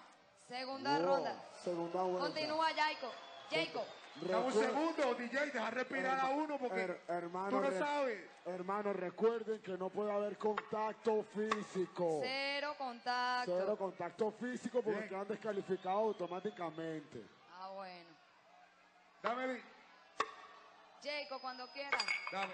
[0.48, 1.44] Segunda ronda.
[1.64, 2.20] Segunda ronda.
[2.20, 3.12] Continúa Jacob.
[3.52, 3.86] Jacob.
[4.22, 8.20] Dame un segundo, DJ, deja respirar a uno porque Her- hermano, tú no re- sabes.
[8.46, 12.22] Hermano, recuerden que no puede haber contacto físico.
[12.24, 13.58] Cero contacto.
[13.60, 15.10] Cero contacto físico porque Bien.
[15.10, 17.24] quedan descalificados automáticamente.
[17.60, 18.10] Ah, bueno.
[19.22, 19.62] Dame,
[21.04, 22.04] Jacob, cuando quieras.
[22.32, 22.54] dame.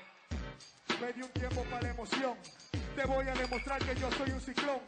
[0.99, 2.38] Me di un tiempo para la emoción.
[2.95, 4.80] Te voy a demostrar que yo soy un ciclón.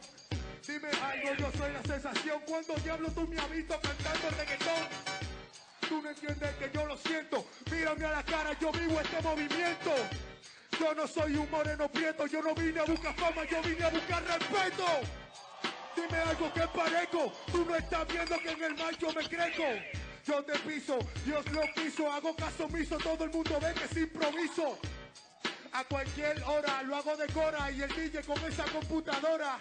[0.66, 2.42] Dime algo, yo soy la sensación.
[2.46, 5.35] Cuando diablo tú me has visto cantando reggaetón.
[5.88, 7.46] Tú no entiendes que yo lo siento.
[7.70, 9.92] Mírame a la cara, yo vivo este movimiento.
[10.78, 13.90] Yo no soy un moreno prieto, yo no vine a buscar fama, yo vine a
[13.90, 14.84] buscar respeto.
[15.96, 19.64] Dime algo que parezco, tú no estás viendo que en el mar me crezco.
[20.26, 23.96] Yo te piso, Dios lo quiso, hago caso omiso, todo el mundo ve que es
[23.96, 24.78] improviso.
[25.72, 29.58] A cualquier hora lo hago de cora y el DJ con esa computadora.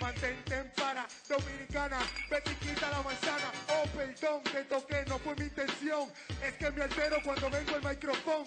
[0.00, 1.98] Mantente en para, dominicana,
[2.30, 3.50] vete y quita la manzana.
[3.70, 6.12] Oh, perdón, te toqué, no fue mi intención.
[6.42, 8.44] Es que me altero cuando vengo el micrófono.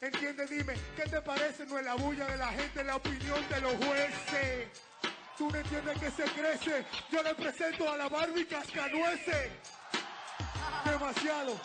[0.00, 1.64] Entiende, dime, ¿qué te parece?
[1.66, 4.68] No es la bulla de la gente, la opinión de los jueces.
[5.38, 6.84] Tú no entiendes que se crece.
[7.10, 9.50] Yo le presento a la Barbie Cascanueces.
[10.84, 11.58] Demasiado,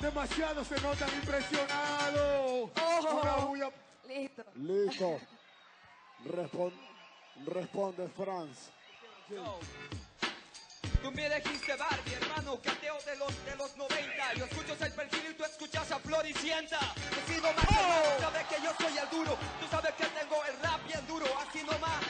[0.00, 2.70] demasiado se notan impresionados.
[3.12, 3.70] Una bulla.
[4.06, 4.44] Listo.
[4.56, 5.20] Listo.
[6.24, 6.95] Respon-
[7.44, 8.70] responde Franz.
[11.02, 14.34] Tú me dijiste Barbie, hermano, cateo de los, de los 90.
[14.34, 16.78] Yo escucho el perfil y tú escuchas a Floricienta.
[16.78, 19.38] Así nomás, hermano, sabes que yo soy el duro.
[19.60, 21.26] Tú sabes que tengo el rap bien duro.
[21.38, 22.00] Así nomás,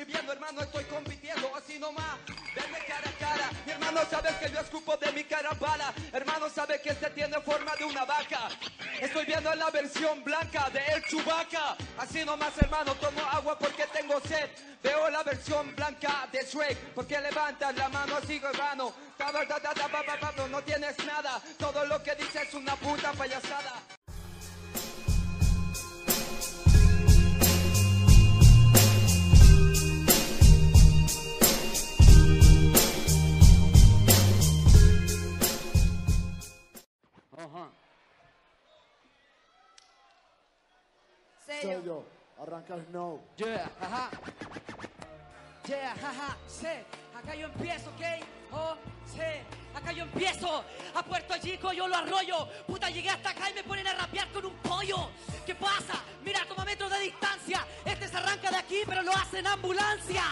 [0.00, 1.54] escribiendo, hermano, estoy compitiendo.
[1.54, 2.16] Así nomás,
[2.54, 3.50] venme cara a cara.
[3.66, 5.92] Mi hermano, sabes que yo escupo de mi cara bala.
[6.12, 8.48] Hermano, sabes que este tiene forma de una vaca.
[9.00, 11.76] Estoy viendo la versión blanca de El Chubaca.
[11.98, 14.48] Así nomás, hermano, tomo agua porque tengo sed.
[14.82, 18.94] Veo la versión blanca de Shrek porque levantas la mano así, hermano.
[20.50, 21.40] No tienes nada.
[21.58, 23.99] Todo lo que dices es una puta payasada.
[37.40, 37.70] Ajá.
[41.46, 41.80] Sello.
[41.80, 42.04] Sello.
[42.38, 43.20] Arranca el no.
[43.36, 44.10] Yeah, ajá.
[45.66, 45.94] Yeah,
[46.46, 46.84] sé.
[47.16, 48.02] Acá yo empiezo, ¿ok?
[48.52, 48.74] Oh,
[49.06, 49.42] sé.
[49.74, 50.64] Acá yo empiezo.
[50.94, 52.46] A Puerto Chico yo lo arroyo.
[52.66, 55.10] Puta, llegué hasta acá y me ponen a rapear con un pollo.
[55.46, 56.02] ¿Qué pasa?
[56.22, 57.66] Mira, toma metros de distancia.
[57.84, 60.24] Este se arranca de aquí, pero lo hace en ambulancia.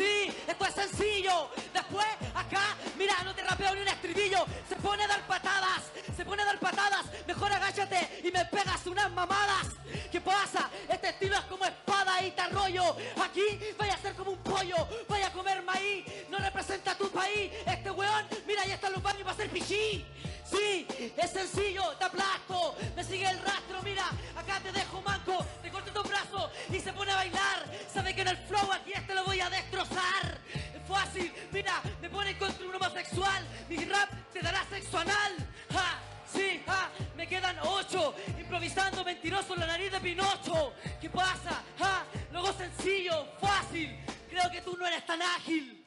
[0.00, 1.50] Sí, esto es sencillo.
[1.74, 4.46] Después, acá, mira, no te rapeo ni un estribillo.
[4.66, 5.82] Se pone a dar patadas.
[6.16, 7.04] Se pone a dar patadas.
[7.26, 9.66] Mejor agáchate y me pegas unas mamadas.
[10.10, 10.70] ¿Qué pasa?
[10.88, 12.96] Este estilo es como espada y te arroyo.
[13.22, 13.42] Aquí
[13.76, 14.88] vaya a ser como un pollo.
[15.06, 16.06] Vaya a comer maíz.
[16.30, 17.52] No representa tu país.
[17.66, 20.06] Este weón, mira, ya están los baños para hacer pichí.
[20.50, 20.86] Sí,
[21.16, 22.76] es sencillo, te aplasto.
[22.96, 25.44] Me sigue el rastro, mira, acá te dejo manco.
[25.62, 27.64] Te corto tus brazos y se pone a bailar.
[27.92, 30.38] Sabe que en el flow aquí este lo voy a destrozar.
[30.52, 33.46] Es fácil, mira, me pone contra un homosexual.
[33.68, 35.36] Mi rap te dará sexo anal.
[35.72, 35.98] Ja,
[36.32, 38.14] sí, ja, me quedan ocho.
[38.38, 40.74] Improvisando mentiroso en la nariz de Pinocho.
[41.00, 41.62] ¿Qué pasa?
[41.78, 43.96] Ja, luego sencillo, fácil.
[44.28, 45.86] Creo que tú no eres tan ágil.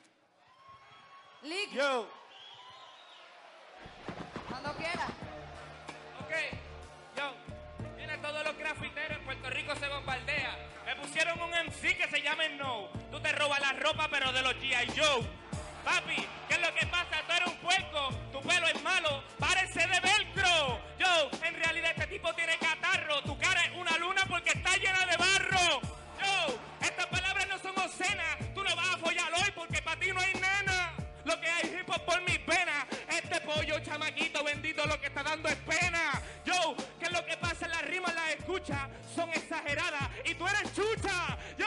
[1.43, 1.73] Lick.
[1.73, 2.22] Yo.
[4.49, 5.09] Cuando quieras.
[6.21, 6.31] Ok,
[7.17, 7.33] yo,
[7.95, 10.57] viene todos los grafiteros en Puerto Rico se bombardea.
[10.85, 12.89] Me pusieron un MC que se llama No.
[13.11, 14.91] Tú te robas la ropa, pero de los G.I.
[14.97, 15.23] Joe.
[15.83, 16.15] Papi,
[16.47, 17.21] ¿qué es lo que pasa?
[17.27, 20.79] Tú eres un puerco, tu pelo es malo, parece de velcro.
[20.97, 25.05] Yo, en realidad este tipo tiene catarro, tu cara es una luna porque está llena
[25.05, 25.81] de barro.
[26.21, 30.11] Yo, estas palabras no son obscenas, tú no vas a follar hoy porque para ti
[30.13, 30.93] no hay nena.
[31.25, 32.85] Lo que hay hop por mis venas,
[33.33, 36.21] este pollo chamaquito bendito lo que está dando es pena.
[36.45, 37.67] Yo, ¿qué es lo que pasa?
[37.67, 38.77] Las rimas las escuchas
[39.15, 41.37] son exageradas y tú eres chucha.
[41.57, 41.65] Yo,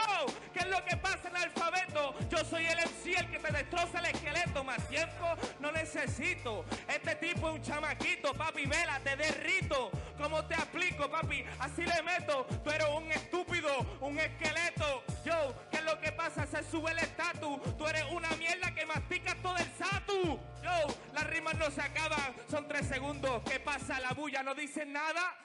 [0.53, 2.15] ¿qué es lo que pasa en el alfabeto?
[2.29, 4.63] Yo soy el MC, el que te destroza el esqueleto.
[4.63, 6.63] Más tiempo no necesito.
[6.87, 9.91] Este tipo es un chamaquito, papi, vela, te derrito.
[10.17, 11.43] ¿Cómo te aplico, papi?
[11.59, 12.47] Así le meto.
[12.63, 15.03] Tú eres un estúpido, un esqueleto.
[15.25, 16.45] Yo, ¿qué es lo que pasa?
[16.47, 17.77] Se sube el estatus.
[17.77, 20.39] Tú eres una mierda que mastica todo el satu.
[20.63, 22.35] Yo, las rimas no se acaban.
[22.49, 23.41] Son tres segundos.
[23.43, 23.99] ¿Qué pasa?
[23.99, 25.35] La bulla no dice nada.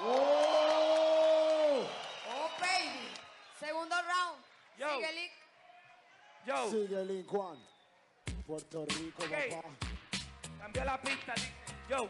[0.00, 1.86] Oh,
[2.60, 3.08] baby.
[3.58, 4.44] Segundo round.
[4.78, 4.94] Yo.
[4.96, 5.32] Sigue Lick.
[6.46, 6.70] Yo.
[6.70, 7.58] Sigue Lincuan.
[8.46, 9.30] Puerto Rico, Ok.
[9.50, 9.68] papá.
[10.58, 11.34] Cambia la pista,
[11.88, 12.08] yo,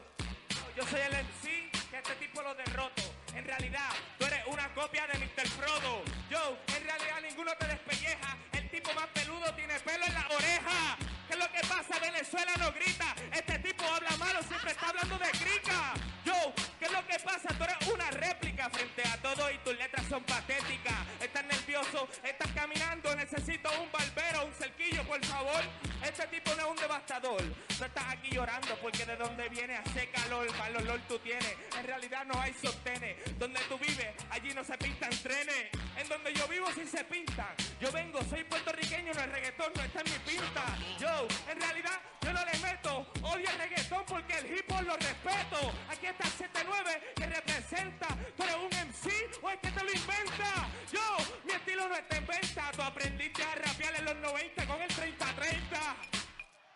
[0.76, 3.02] yo soy el MC que este tipo lo derroto.
[3.34, 5.46] En realidad, tú eres una copia de Mr.
[5.48, 6.02] Frodo.
[6.30, 8.36] Yo, en realidad ninguno te despelleja.
[8.52, 10.96] El tipo más peludo tiene pelo en la oreja.
[11.28, 11.98] ¿Qué es lo que pasa?
[12.00, 13.14] Venezuela no grita.
[13.30, 15.92] Este tipo habla malo, siempre está hablando de crica.
[16.28, 17.48] Yo, ¿qué es lo que pasa?
[17.56, 20.94] Tú eres una réplica frente a todo y tus letras son patéticas.
[21.22, 25.62] Estás nervioso, estás caminando, necesito un barbero, un cerquillo, por favor.
[26.02, 27.42] Este tipo no es un devastador.
[27.80, 31.56] No estás aquí llorando porque de donde viene hace calor, mal olor tú tienes.
[31.78, 33.16] En realidad no hay sostenes.
[33.38, 35.70] Donde tú vives, allí no se pintan trenes.
[35.96, 37.54] En donde yo vivo sí se pintan.
[37.80, 40.76] Yo vengo, soy puertorriqueño, no el reggaetón no está en mi pinta.
[41.00, 43.06] Yo, en realidad, yo no le meto.
[43.22, 45.72] Odio el reggaetón porque el hip hop lo respeto.
[45.88, 48.08] Aquí está 79 que representa.
[48.36, 50.68] ¿Tú eres un MC o es que te lo inventa?
[50.92, 51.00] Yo,
[51.44, 52.70] mi estilo no está en venta.
[52.74, 55.16] Tú aprendiste a rapear en los 90 con el 30-30.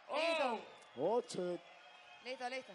[0.09, 0.61] Oh.
[0.97, 1.61] Oh, shit.
[2.25, 2.73] Listo, listo.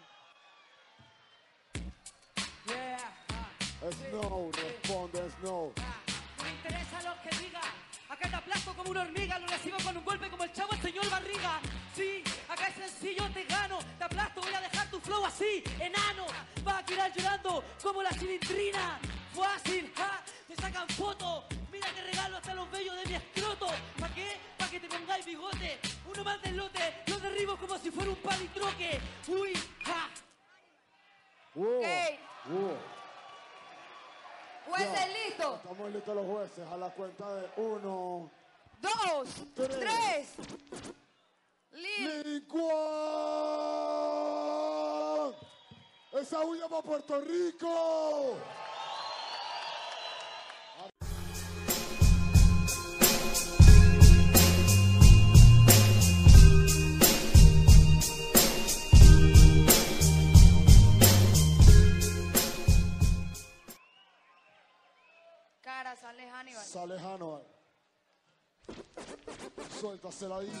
[4.10, 5.72] Snow, responde Snow.
[6.36, 7.60] No me interesa lo que diga.
[8.08, 10.80] Acá te aplasto como una hormiga, lo recibo con un golpe como el chavo el
[10.80, 11.60] señor Barriga.
[11.94, 13.78] Sí, acá es sencillo, te gano.
[13.98, 16.26] Te aplasto, voy a dejar tu flow así, enano.
[16.66, 18.98] Va a tirar llorando como la cilindrina.
[19.34, 21.44] Fácil, ja, te sacan fotos.
[21.70, 23.66] Mira que regalo hasta los vellos de mi escroto.
[24.00, 24.40] ¿Para qué?
[24.56, 25.78] Para que te pongáis bigote.
[26.10, 29.00] Uno más del lote, lo derribo como si fuera un palitroque.
[29.26, 29.52] Uy,
[29.84, 30.08] ja.
[31.54, 31.82] Wow.
[32.46, 32.97] Wow.
[34.68, 35.56] Jueces listos.
[35.56, 38.30] Estamos listos los jueces a la cuenta de uno.
[38.80, 39.78] Dos, Tres.
[39.78, 40.28] tres.
[46.12, 48.36] ¡Esa huya para Puerto Rico!
[66.38, 67.00] Cara, sale Hannibal.
[67.02, 67.42] Hannibal.
[69.80, 70.52] Suéltasela, DJ.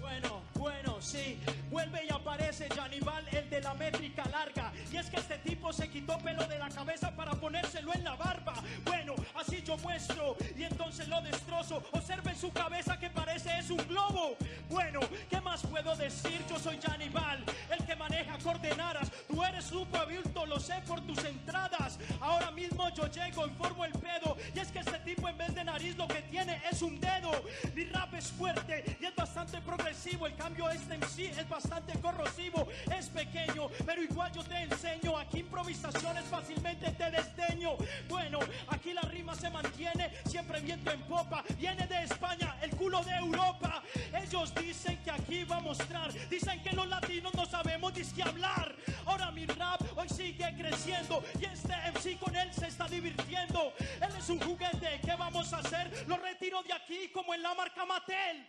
[0.00, 1.38] Bueno, bueno, sí,
[1.70, 4.72] vuelve y aparece Janibal, el de la métrica larga.
[4.92, 8.14] Y es que este tipo se quitó pelo de la cabeza para ponérselo en la
[8.14, 8.54] barba.
[8.84, 11.82] Bueno, así yo muestro y entonces lo destrozo.
[11.92, 14.36] Observen su cabeza que parece es un globo.
[14.68, 15.00] Bueno,
[15.30, 16.40] ¿qué más puedo decir?
[16.48, 19.10] Yo soy Janibal, el que maneja coordenadas.
[19.28, 21.98] Tú eres supo adulto, lo sé por tus entradas.
[22.20, 24.36] Ahora mismo yo llego y formo el pedo.
[24.54, 27.30] Y es que este tipo en vez de nariz lo que tiene es un dedo.
[27.74, 30.26] Mi rap es fuerte y es bastante progresivo.
[30.26, 32.68] El cambio este en sí es bastante corrosivo.
[32.96, 35.18] Es pequeño, pero igual yo te enseño.
[35.18, 37.76] Aquí improvisaciones fácilmente te desdeño.
[38.08, 38.38] Bueno,
[38.68, 41.42] aquí la rima se mantiene, siempre viento en popa.
[41.58, 43.82] Viene de España, el culo de Europa.
[44.22, 46.12] Ellos dicen que aquí va a mostrar.
[46.28, 48.72] Dicen que los latinos no sabemos disque hablar.
[49.04, 53.72] Ahora mi rap hoy sigue creciendo y este MC con él se está divirtiendo.
[54.00, 56.04] Él es un juguete, ¿qué vamos a hacer?
[56.06, 58.46] Lo retiro de aquí como en la marca Mattel.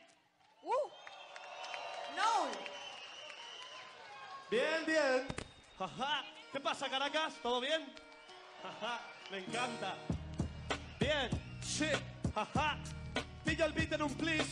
[0.62, 1.07] Uh.
[2.18, 2.48] No.
[4.50, 5.28] Bien, bien.
[6.52, 7.36] ¿Qué pasa, Caracas?
[7.44, 7.86] ¿Todo bien?
[9.32, 9.94] Me encanta.
[11.00, 11.30] Bien.
[12.34, 12.78] Jaja.
[13.46, 14.50] Pilla el beat en un please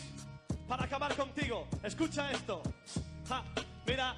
[0.68, 1.68] para acabar contigo.
[1.84, 2.62] Escucha esto.
[3.88, 4.16] Mira,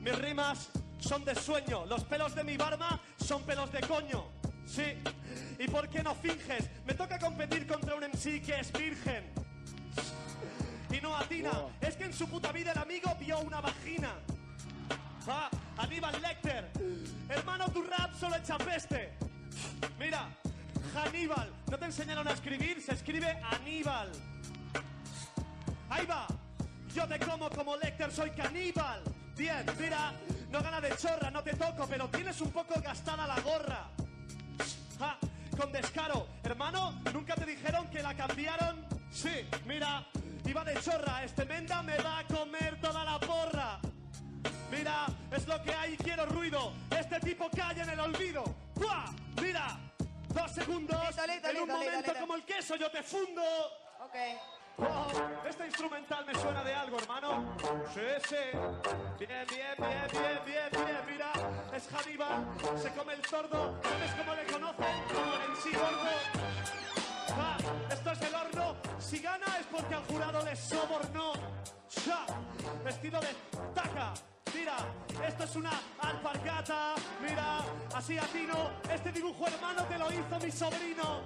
[0.00, 0.68] mis rimas
[0.98, 1.86] son de sueño.
[1.86, 4.26] Los pelos de mi barba son pelos de coño.
[4.66, 4.94] Sí.
[5.58, 6.68] ¿Y por qué no finges?
[6.84, 9.32] Me toca competir contra un MC que es virgen.
[11.08, 11.50] Y no atina.
[11.80, 14.14] Es que en su puta vida el amigo vio una vagina.
[15.26, 15.48] Ah,
[15.78, 16.70] Aníbal Lecter.
[17.28, 19.12] Hermano, tu rap solo echa peste.
[19.98, 20.28] Mira,
[20.94, 21.50] Hannibal.
[21.70, 22.82] ¿No te enseñaron a escribir?
[22.82, 24.10] Se escribe Aníbal.
[25.90, 26.26] Ahí va.
[26.94, 29.02] Yo te como como Lecter, soy caníbal.
[29.36, 30.12] Bien, mira,
[30.50, 33.88] no gana de chorra, no te toco, pero tienes un poco gastada la gorra.
[35.00, 35.16] Ah,
[35.56, 36.26] con descaro.
[36.42, 38.97] Hermano, ¿nunca te dijeron que la cambiaron?
[39.10, 40.06] Sí, mira,
[40.44, 41.24] iba de chorra.
[41.24, 43.80] Este menda me va a comer toda la porra.
[44.70, 46.72] Mira, es lo que hay, quiero ruido.
[46.90, 48.44] Este tipo calla en el olvido.
[48.74, 49.10] ¡Buah!
[49.40, 49.78] Mira,
[50.28, 50.98] dos segundos.
[51.26, 53.42] Listo, en un momento como el queso yo te fundo.
[54.00, 54.14] Ok.
[54.80, 55.08] Oh,
[55.48, 57.56] este instrumental me suena de algo, hermano.
[57.92, 58.36] Sí, sí.
[59.18, 61.00] Bien, bien, bien, bien, bien, bien.
[61.08, 61.32] Mira,
[61.74, 62.46] es Hannibal.
[62.80, 63.80] Se come el tordo.
[63.82, 65.04] ¿Sabes cómo le conocen?
[65.12, 66.87] Como el en sí gordo.
[69.08, 71.32] Si gana es porque al jurado le sobornó.
[72.04, 72.26] Ya,
[72.84, 73.28] vestido de
[73.74, 74.12] taca.
[74.54, 74.76] Mira,
[75.26, 76.94] esto es una alpargata.
[77.22, 77.60] Mira,
[77.94, 78.70] así atino.
[78.92, 81.22] Este dibujo, hermano, te lo hizo mi sobrino.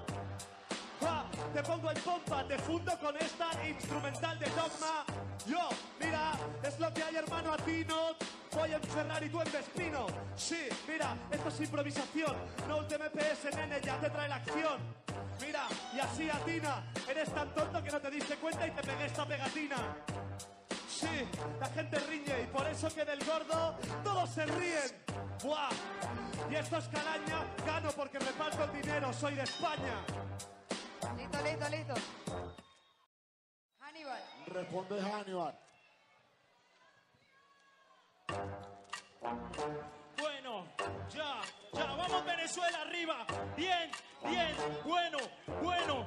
[1.00, 5.04] Ah, te pongo en pompa, te fundo con esta instrumental de dogma.
[5.46, 5.68] Yo,
[6.00, 6.32] mira,
[6.62, 8.14] es lo que hay, hermano, a ti no.
[8.54, 10.06] Voy en Ferrari, tú en Vespino.
[10.36, 12.36] Sí, mira, esto es improvisación.
[12.68, 14.78] No un TMPS, nene, ya te trae la acción.
[15.40, 16.84] Mira, y así atina.
[17.08, 19.76] Eres tan tonto que no te diste cuenta y te pegué esta pegatina.
[20.88, 21.26] Sí,
[21.58, 25.02] la gente riñe y por eso que del gordo todos se ríen.
[25.42, 25.70] ¡Buah!
[26.50, 30.04] Y esto es calaña, gano porque reparto el dinero, soy de España.
[31.16, 32.61] Listo, listo, listo.
[34.02, 34.22] Hannibal.
[34.46, 35.58] Responde Hannibal.
[40.18, 40.66] Bueno,
[41.14, 41.40] ya,
[41.72, 43.26] ya, vamos Venezuela arriba.
[43.56, 43.90] Bien,
[44.24, 45.18] bien, bueno,
[45.62, 46.06] bueno.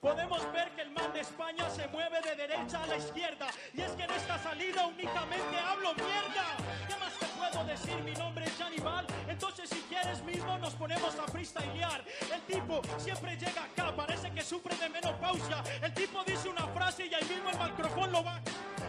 [0.00, 3.46] Podemos ver que el man de España se mueve de derecha a la izquierda.
[3.72, 6.56] Y es que en esta salida únicamente hablo mierda.
[7.42, 8.04] ¿Qué más te puedo decir?
[8.04, 9.06] Mi nombre es Janival.
[9.28, 12.04] Entonces, si quieres mismo, nos ponemos a freestylear.
[12.32, 15.62] El tipo siempre llega acá, parece que sufre de menopausia.
[15.82, 18.40] El tipo dice una frase y ahí mismo el micrófono lo va.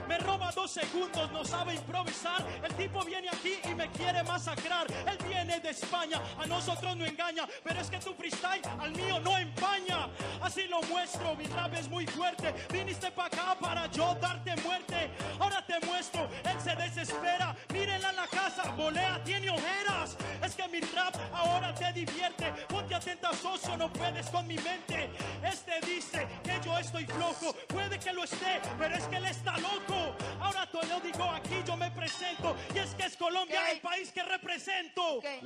[0.07, 2.45] Me roba dos segundos, no sabe improvisar.
[2.63, 4.87] El tipo viene aquí y me quiere masacrar.
[4.91, 7.47] Él viene de España, a nosotros no engaña.
[7.63, 10.09] Pero es que tu freestyle al mío no empaña.
[10.41, 12.53] Así lo muestro, mi rap es muy fuerte.
[12.71, 15.09] Viniste para acá para yo darte muerte.
[15.39, 17.55] Ahora te muestro, él se desespera.
[17.71, 20.17] Mírenla en la casa, volea, tiene ojeras.
[20.63, 22.51] Que mi rap ahora te divierte.
[22.67, 25.09] Ponte atenta, socio, no puedes con mi mente.
[25.43, 27.53] Este dice que yo estoy flojo.
[27.67, 30.15] Puede que lo esté, pero es que él está loco.
[30.39, 32.55] Ahora te lo digo aquí, yo me presento.
[32.73, 35.21] Y es que es Colombia el país que represento.
[35.21, 35.43] ¿Jueces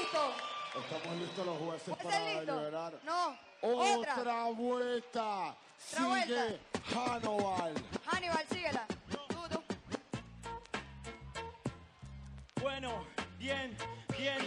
[0.00, 0.34] listos?
[0.76, 2.56] Estamos listos los jueces ¿Jueces para listos?
[2.58, 2.92] liberar.
[3.04, 3.38] No.
[3.62, 4.44] Otra, Otra.
[4.50, 5.48] vuelta.
[5.48, 6.42] Otra Sigue vuelta.
[6.94, 7.74] Hannibal.
[8.06, 8.85] Hannibal, síguela.
[13.46, 13.70] Bien,
[14.18, 14.38] bien.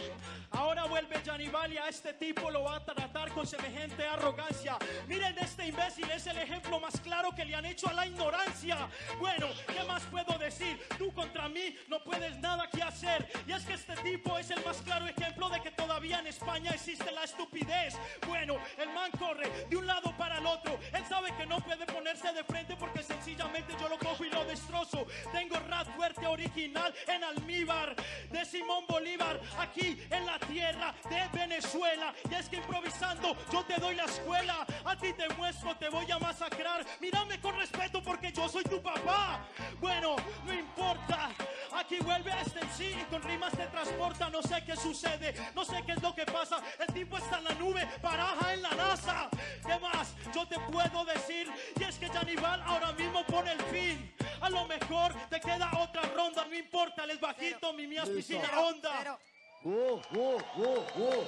[0.51, 4.77] Ahora vuelve Janival y a este tipo lo va a tratar con semejante arrogancia.
[5.07, 8.89] Miren, este imbécil es el ejemplo más claro que le han hecho a la ignorancia.
[9.19, 10.79] Bueno, ¿qué más puedo decir?
[10.97, 13.27] Tú contra mí no puedes nada que hacer.
[13.47, 16.71] Y es que este tipo es el más claro ejemplo de que todavía en España
[16.71, 17.95] existe la estupidez.
[18.27, 20.79] Bueno, el man corre de un lado para el otro.
[20.93, 24.43] Él sabe que no puede ponerse de frente porque sencillamente yo lo cojo y lo
[24.45, 25.05] destrozo.
[25.31, 27.95] Tengo rap fuerte original en almíbar
[28.31, 32.13] de Simón Bolívar aquí en la tierra de Venezuela.
[32.29, 34.65] Y es que improvisando yo te doy la escuela.
[34.85, 36.85] A ti te muestro, te voy a masacrar.
[36.99, 39.45] Mírame con respeto porque yo soy tu papá.
[39.79, 41.29] Bueno, no importa.
[41.73, 44.29] Aquí vuelve este sí y con rimas te transporta.
[44.29, 46.61] No sé qué sucede, no sé qué es lo que pasa.
[46.79, 49.29] El tipo está en la nube, baraja en la NASA.
[49.65, 51.51] ¿Qué más yo te puedo decir?
[51.79, 54.13] Y es que Janival ahora mismo pone el fin.
[54.41, 58.59] A lo mejor te queda otra ronda, no importa, les bajito, mi mía es piscina
[58.59, 59.19] onda.
[59.65, 61.25] Uh, uh, uh, uh.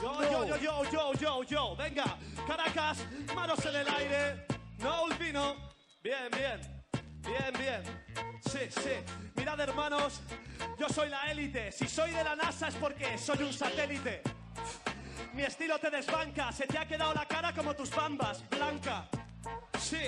[0.00, 1.76] Yo, yo, yo, yo, yo, yo, yo.
[1.76, 3.04] Venga, Caracas,
[3.34, 4.46] manos en el aire.
[4.78, 5.56] No, el vino.
[6.04, 6.60] Bien, bien.
[7.22, 7.82] Bien, bien.
[8.48, 8.90] Sí, sí.
[9.34, 10.20] Mirad, hermanos,
[10.78, 11.72] yo soy la élite.
[11.72, 14.22] Si soy de la NASA es porque soy un satélite.
[15.32, 16.52] Mi estilo te desbanca.
[16.52, 19.08] Se te ha quedado la cara como tus bambas, blanca.
[19.78, 20.02] Sí,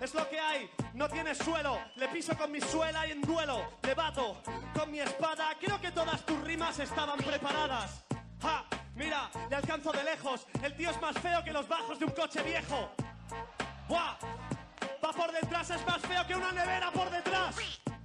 [0.00, 0.70] es lo que hay.
[0.94, 1.78] No tienes suelo.
[1.96, 3.78] Le piso con mi suela y en duelo.
[3.82, 4.42] Le bato
[4.74, 5.54] con mi espada.
[5.60, 8.04] Creo que todas tus rimas estaban preparadas.
[8.40, 8.64] ¡Ja!
[8.94, 10.46] Mira, le alcanzo de lejos.
[10.62, 12.90] El tío es más feo que los bajos de un coche viejo.
[13.88, 14.16] ¡Buah!
[15.04, 17.56] Va por detrás, es más feo que una nevera por detrás.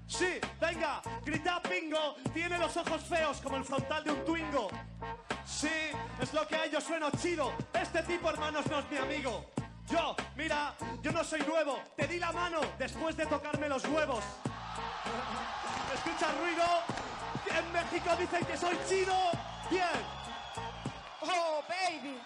[0.07, 2.15] Sí, venga, grita bingo.
[2.33, 4.67] Tiene los ojos feos como el frontal de un Twingo.
[5.45, 7.53] Sí, es lo que hay, yo sueno chido.
[7.73, 9.51] Este tipo, hermanos, no es mi amigo.
[9.89, 11.81] Yo, mira, yo no soy nuevo.
[11.95, 14.23] Te di la mano después de tocarme los huevos.
[15.93, 16.63] ¿Escuchas ruido?
[17.57, 19.15] En México dicen que soy chino.
[19.69, 19.83] Bien.
[21.21, 22.21] Oh, baby.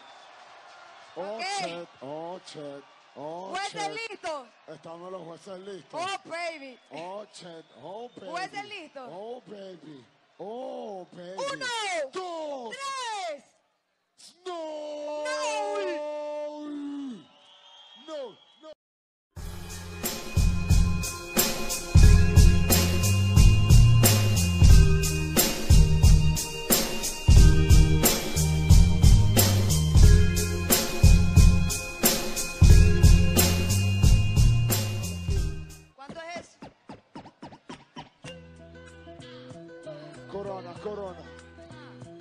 [1.16, 1.44] Oh, Ok.
[1.60, 2.84] chet, oh, chet,
[3.16, 4.10] oh, ¿Jueces chet.
[4.10, 4.48] listos?
[4.68, 6.02] Estamos los jueces listos.
[6.04, 6.80] Oh, baby.
[6.92, 8.30] Oh, chet, oh, baby.
[8.32, 9.10] ¿Jueces listos?
[9.12, 10.06] Oh, baby.
[10.40, 11.36] Oh, baby.
[11.38, 11.66] Uno,
[12.12, 13.44] dos, tres.
[14.46, 15.24] No.
[15.24, 15.53] No.
[40.84, 41.44] Corona, corona.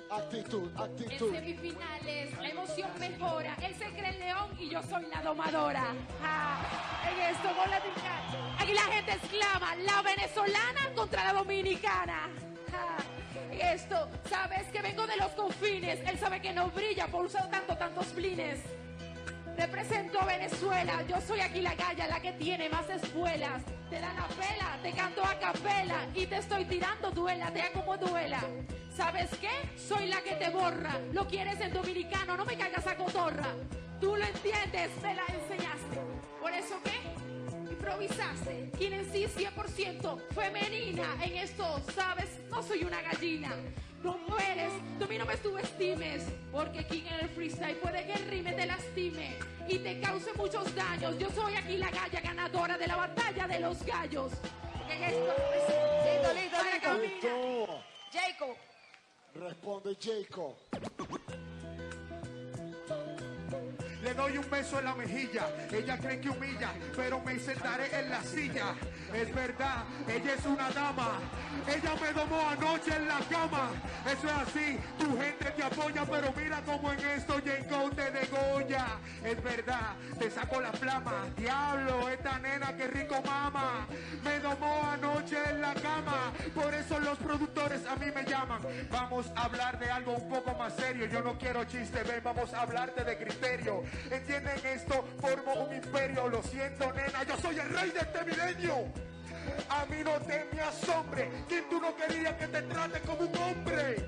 [0.09, 1.33] Actitud, En actitud.
[1.33, 3.55] semifinales, la emoción mejora.
[3.61, 5.85] Él se cree el león y yo soy la domadora.
[6.23, 6.61] Ah,
[7.11, 7.77] en esto, con la
[8.59, 12.29] Aquí la gente exclama, la venezolana contra la dominicana.
[12.71, 12.97] Ah,
[13.51, 15.99] en esto, sabes que vengo de los confines.
[16.07, 18.61] Él sabe que no brilla por usar tanto, tantos blines.
[19.57, 23.63] Represento a Venezuela, yo soy aquí la galla, la que tiene más espuelas.
[23.89, 27.85] Te dan la pela, te canto a capela y te estoy tirando duela, te hago
[27.85, 28.43] como duela.
[28.95, 29.49] ¿Sabes qué?
[29.77, 30.99] Soy la que te borra.
[31.11, 33.47] Lo quieres en dominicano, no me caigas a cotorra.
[34.01, 36.01] Tú lo entiendes, me la enseñaste.
[36.41, 37.71] ¿Por eso qué?
[37.71, 38.71] Improvisaste.
[38.77, 41.03] Quien en sí 100% femenina.
[41.21, 42.39] En esto, ¿sabes?
[42.49, 43.51] No soy una gallina.
[44.03, 48.13] Como eres, tú a mí no me subestimes, porque aquí en el freestyle puede que
[48.13, 49.37] el rime te lastime
[49.67, 51.17] y te cause muchos daños.
[51.17, 54.31] Yo soy aquí la galla ganadora de la batalla de los gallos.
[54.89, 55.33] En esto,
[56.03, 57.27] Listo, listo, para listo.
[57.27, 57.83] camina.
[58.11, 58.55] Jacob.
[59.33, 60.55] Responde Jacob.
[64.15, 68.21] Doy un beso en la mejilla, ella cree que humilla, pero me sentaré en la
[68.21, 68.75] silla.
[69.13, 71.19] Es verdad, ella es una dama,
[71.67, 73.71] ella me domó anoche en la cama.
[74.05, 78.85] Eso es así, tu gente te apoya, pero mira como en esto llegó te degolla.
[79.23, 83.87] Es verdad, te saco la flama, diablo, esta nena que rico mama.
[84.23, 88.61] Me domó anoche en la cama, por eso los productores a mí me llaman.
[88.89, 92.53] Vamos a hablar de algo un poco más serio, yo no quiero chiste, ven, vamos
[92.53, 93.83] a hablarte de criterio.
[94.09, 95.05] ¿Entienden esto?
[95.19, 98.85] Formo un imperio, lo siento nena, yo soy el rey de este milenio.
[99.69, 103.37] A mí no te me asombre, ¿quién tú no querías que te trate como un
[103.37, 104.07] hombre?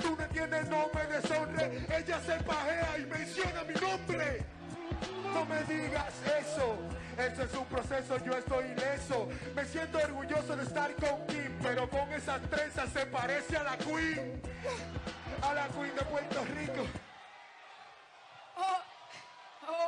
[0.00, 4.44] Tú no entiendes, no me deshonre, ella se pajea y menciona mi nombre.
[5.32, 6.76] No me digas eso.
[7.18, 9.28] Eso es un proceso, yo estoy ileso.
[9.54, 13.76] Me siento orgulloso de estar con Kim, pero con esas trenzas se parece a la
[13.76, 14.40] Queen.
[15.42, 17.11] A la Queen de Puerto Rico.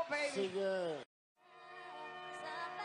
[0.09, 0.31] Baby.
[0.35, 1.05] Sigue.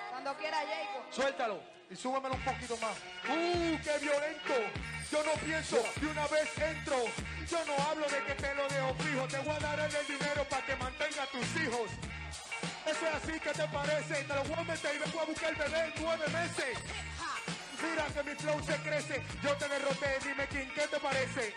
[0.09, 1.03] Cuando quiera, Jacob.
[1.11, 2.97] Suéltalo y súbemelo un poquito más.
[3.27, 4.53] ¡Uh, qué violento!
[5.11, 6.97] Yo no pienso, de una vez entro.
[7.49, 9.27] Yo no hablo de que te lo dejo fijo.
[9.27, 11.89] Te voy a dar el dinero para que mantenga a tus hijos.
[12.85, 14.23] Eso es así, ¿qué te parece?
[14.23, 16.77] Te lo voy a meter y vengo a buscar el bebé en nueve meses.
[17.81, 19.23] Mira que mi flow se crece.
[19.41, 21.55] Yo te derroté, dime quién, ¿qué te parece?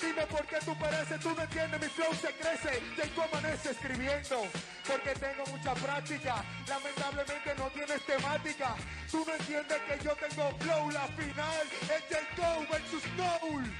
[0.00, 2.82] Dime por qué tú pareces, tú no entiendes, mi flow se crece.
[2.96, 4.42] Jacob amanece escribiendo,
[4.86, 6.44] porque tengo mucha práctica.
[6.68, 8.74] Lamentablemente no tienes temática.
[9.10, 13.72] Tú no entiendes que yo tengo flow, la final es Jacob versus Noel.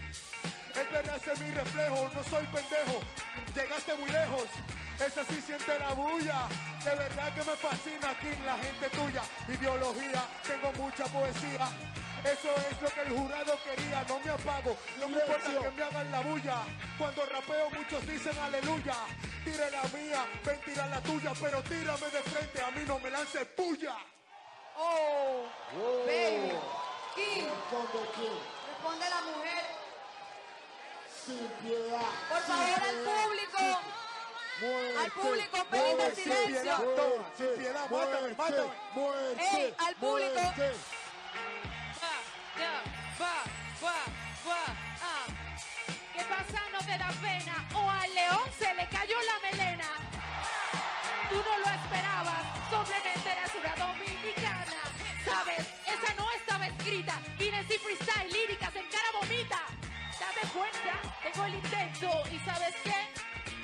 [0.80, 3.00] Es verdad, ese es mi reflejo, no soy pendejo.
[3.54, 4.44] Llegaste muy lejos,
[4.98, 6.48] ese sí siente la bulla.
[6.84, 9.22] De verdad que me fascina aquí la gente tuya.
[9.48, 11.68] Ideología, tengo mucha poesía.
[12.24, 15.82] Eso es lo que el jurado quería, no me apago, no me importa que me
[15.82, 16.56] hagan la bulla.
[16.98, 18.96] Cuando rapeo muchos dicen aleluya.
[19.44, 23.10] Tire la mía, ven tira la tuya, pero tírame de frente, a mí no me
[23.10, 23.94] lances puya.
[24.76, 25.44] Oh,
[26.04, 26.52] baby.
[27.14, 28.34] Kim, Responde Kim.
[28.68, 29.75] responde la mujer.
[31.26, 32.00] Sin piedad.
[32.28, 33.58] Por sin favor, al público.
[33.58, 33.96] sin-
[34.58, 36.78] Muerte, Al público, pedimos silencio.
[36.78, 38.70] muerte, Sin piedad, mátame, muerte, mátame.
[38.94, 40.40] muerte, Ey, al público.
[40.40, 40.54] ah.
[46.14, 46.60] ¿Qué pasa?
[46.72, 47.68] No te da pena.
[47.74, 49.88] O al león se le cayó la melena.
[51.28, 54.80] Tú no lo esperabas, simplemente eres una dominicana.
[55.24, 55.66] ¿Sabes?
[55.86, 57.20] Esa no estaba escrita.
[57.38, 58.25] Guinness y freestyle,
[61.44, 62.08] el intento.
[62.32, 62.94] ¿Y sabes qué?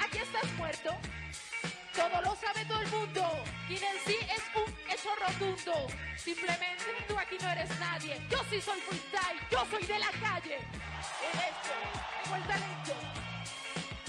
[0.04, 0.90] Aquí estás muerto.
[1.94, 3.44] Todo lo sabe todo el mundo.
[3.68, 5.86] Guinness sí es un hecho rotundo.
[6.16, 8.20] Simplemente tú aquí no eres nadie.
[8.30, 10.56] Yo sí soy freestyle, yo soy de la calle.
[10.56, 11.74] En esto,
[12.24, 12.42] tengo el.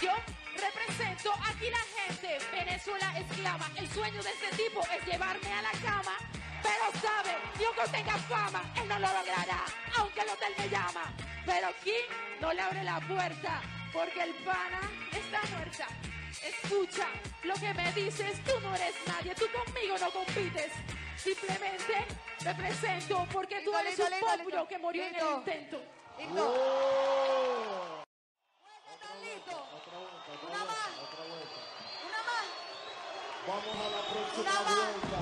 [0.02, 0.12] Yo
[0.56, 2.38] represento aquí la gente.
[2.52, 3.70] Venezuela esclava.
[3.76, 6.18] El sueño de este tipo es llevarme a la cama.
[6.64, 9.66] Pero sabe, ni aunque tenga fama, él no lo logrará,
[9.98, 11.14] aunque el hotel me llama.
[11.46, 11.96] Pero aquí
[12.40, 13.62] no le abre la puerta,
[13.92, 15.88] porque el pana está muerta.
[16.42, 17.08] Escucha
[17.44, 20.72] lo que me dices, tú no eres nadie, tú conmigo no compites.
[21.16, 22.06] Simplemente
[22.44, 24.68] represento porque tú eres un listo.
[24.68, 25.82] que murió en el intento.
[26.18, 26.36] Listo.
[26.36, 28.04] Oh.
[30.50, 30.78] Una más.
[31.02, 31.60] otra vuelta.
[32.08, 32.48] Una más.
[33.46, 35.20] Vamos a la próxima vuelta.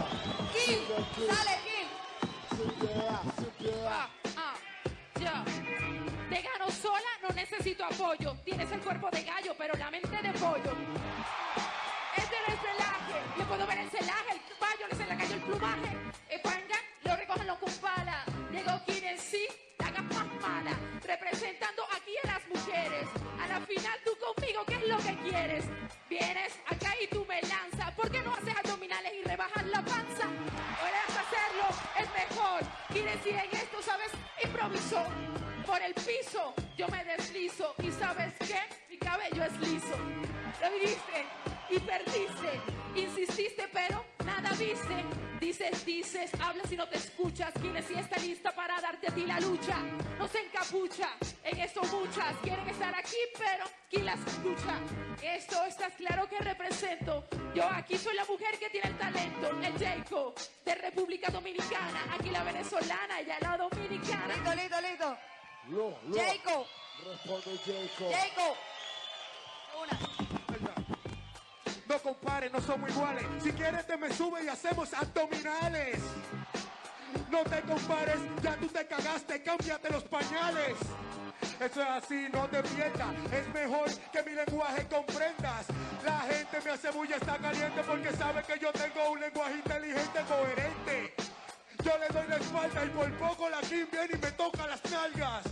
[0.53, 1.27] Kim, Sigue Kim.
[1.65, 2.69] Kim.
[2.79, 4.09] Piedad, sin piedad.
[4.37, 4.55] Ah,
[5.19, 5.43] ya.
[6.29, 8.35] Te gano sola, no necesito apoyo.
[8.45, 10.71] Tienes el cuerpo de gallo, pero la mente de pollo.
[12.15, 13.17] Este no es relaje.
[13.37, 15.97] Le puedo ver el celaje, el caballo, le se le cayó el plumaje.
[16.29, 18.23] El panga, lo recogen los con pala.
[18.51, 19.47] Llegó quien en sí,
[19.79, 20.77] la gafas mala.
[21.03, 23.07] Representando aquí a las mujeres.
[23.41, 25.65] A la final tú conmigo, ¿qué es lo que quieres?
[26.11, 27.89] Vienes acá y tú me lanzas.
[27.95, 30.27] ¿Por qué no haces abdominales y rebajas la panza?
[30.81, 32.61] Puedes hacerlo, es mejor.
[32.91, 34.11] Quieres decir en esto, ¿sabes?
[34.43, 35.01] Improviso.
[35.65, 37.73] Por el piso yo me deslizo.
[37.81, 38.59] ¿Y sabes qué?
[38.89, 39.95] Mi cabello es liso.
[40.61, 41.40] Lo viviste
[41.71, 42.61] y perdiste.
[42.95, 45.05] Insististe, pero nada viste.
[45.39, 47.51] Dices, dices, hablas y no te escuchas.
[47.59, 49.77] Quienes sí está lista para darte a ti la lucha.
[50.19, 51.09] No se encapucha.
[51.43, 54.79] En esto muchas quieren estar aquí, pero ¿quién las escucha?
[55.21, 57.25] Esto estás claro que represento.
[57.55, 59.49] Yo aquí soy la mujer que tiene el talento.
[59.61, 62.13] El Jacob de República Dominicana.
[62.13, 64.27] Aquí la venezolana, ella la dominicana.
[64.35, 65.17] Listo, listo, listo.
[65.69, 66.15] Lo, lo.
[66.15, 66.65] Jacob,
[67.05, 68.11] Responde Jacob.
[68.11, 68.55] Jacob.
[71.91, 73.25] No compares, no somos iguales.
[73.43, 75.97] Si quieres te me sube y hacemos abdominales.
[77.29, 80.77] No te compares, ya tú te cagaste, cámbiate los pañales.
[81.59, 83.13] Eso es así, no te pierdas.
[83.33, 85.65] Es mejor que mi lenguaje comprendas.
[86.05, 90.19] La gente me hace bulla, está caliente porque sabe que yo tengo un lenguaje inteligente,
[90.29, 91.13] coherente.
[91.83, 94.81] Yo le doy la espalda y por poco la Kim viene y me toca las
[94.89, 95.43] nalgas.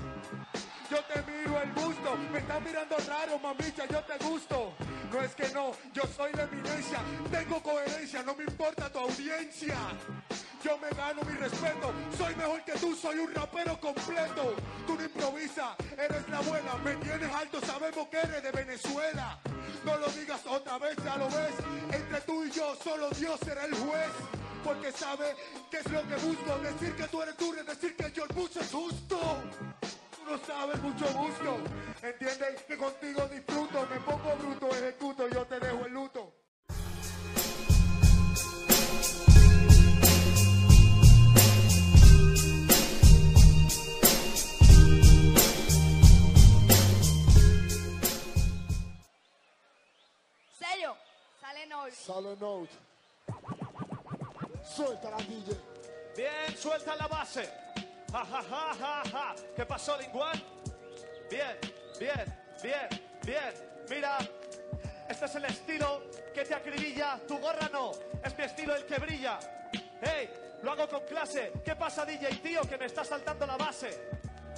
[0.89, 4.73] Yo te miro el busto, me estás mirando raro, mamicha, yo te gusto.
[5.11, 9.77] No es que no, yo soy la eminencia, tengo coherencia, no me importa tu audiencia.
[10.63, 14.55] Yo me gano mi respeto, soy mejor que tú, soy un rapero completo.
[14.87, 19.39] Tú no improvisa, eres la buena, me tienes alto, sabemos que eres de Venezuela.
[19.85, 21.53] No lo digas otra vez, ya lo ves.
[21.91, 24.09] Entre tú y yo, solo Dios será el juez.
[24.63, 25.35] Porque sabe
[25.71, 26.57] qué es lo que busco.
[26.57, 29.37] Decir que tú eres es decir que yo el es justo.
[30.29, 31.57] No sabes mucho busco.
[32.03, 33.87] Entiendes que contigo disfruto.
[33.87, 36.35] Me pongo bruto, ejecuto, yo te dejo el luto.
[50.59, 50.95] Sello.
[51.41, 51.93] Sale Noel.
[51.93, 52.73] Sale Note.
[54.63, 55.57] Suelta la DJ.
[56.15, 57.68] Bien, suelta la base.
[58.11, 59.35] Ja, ja, ja, ja.
[59.55, 60.41] ¿Qué pasó, Linguan?
[61.29, 61.57] Bien,
[61.99, 62.25] bien,
[62.61, 62.89] bien,
[63.23, 63.53] bien.
[63.89, 64.17] Mira,
[65.07, 66.03] este es el estilo
[66.33, 67.19] que te acribilla.
[67.27, 67.91] Tu gorra no,
[68.23, 69.39] es mi estilo el que brilla.
[70.01, 70.29] ¡Hey!
[70.63, 71.51] Lo hago con clase.
[71.63, 74.09] ¿Qué pasa, DJ, tío, que me está saltando la base?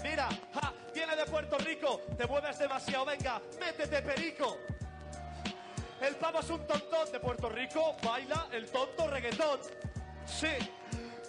[0.02, 2.02] Mira, ja, viene de Puerto Rico.
[2.18, 4.58] Te mueves demasiado, venga, métete perico.
[6.00, 9.60] El pavo es un tontón de Puerto Rico, baila el tonto reggaetón.
[10.26, 10.48] Sí,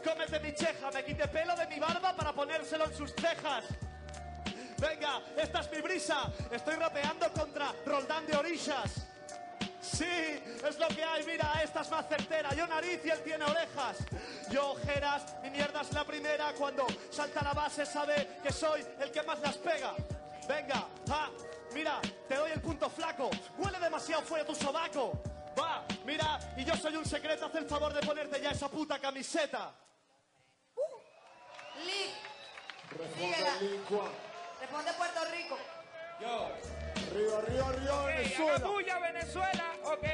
[0.02, 3.64] cómete mi cheja, me quité pelo de mi barba para ponérselo en sus cejas.
[4.78, 9.06] Venga, esta es mi brisa, estoy rapeando contra Roldán de Orillas.
[9.80, 12.54] Sí, es lo que hay, mira, esta es más certera.
[12.54, 13.98] Yo nariz y él tiene orejas.
[14.48, 16.52] Yo ojeras, mi mierda es la primera.
[16.54, 19.94] Cuando salta la base sabe que soy el que más las pega.
[20.48, 21.30] Venga, ja,
[21.74, 23.28] mira, te doy el punto flaco.
[23.58, 25.20] Huele demasiado fuera tu sobaco.
[25.58, 27.46] Va, mira, y yo soy un secreto.
[27.46, 29.72] Haz el favor de ponerte ya esa puta camiseta.
[31.84, 32.14] Lick.
[32.98, 33.36] Responde.
[34.60, 35.58] Responde Puerto Rico.
[36.20, 36.50] Yo.
[37.14, 38.54] Río, río, río, Ok, Venezuela.
[38.54, 39.72] haga bulla, Venezuela.
[39.84, 40.06] Ok.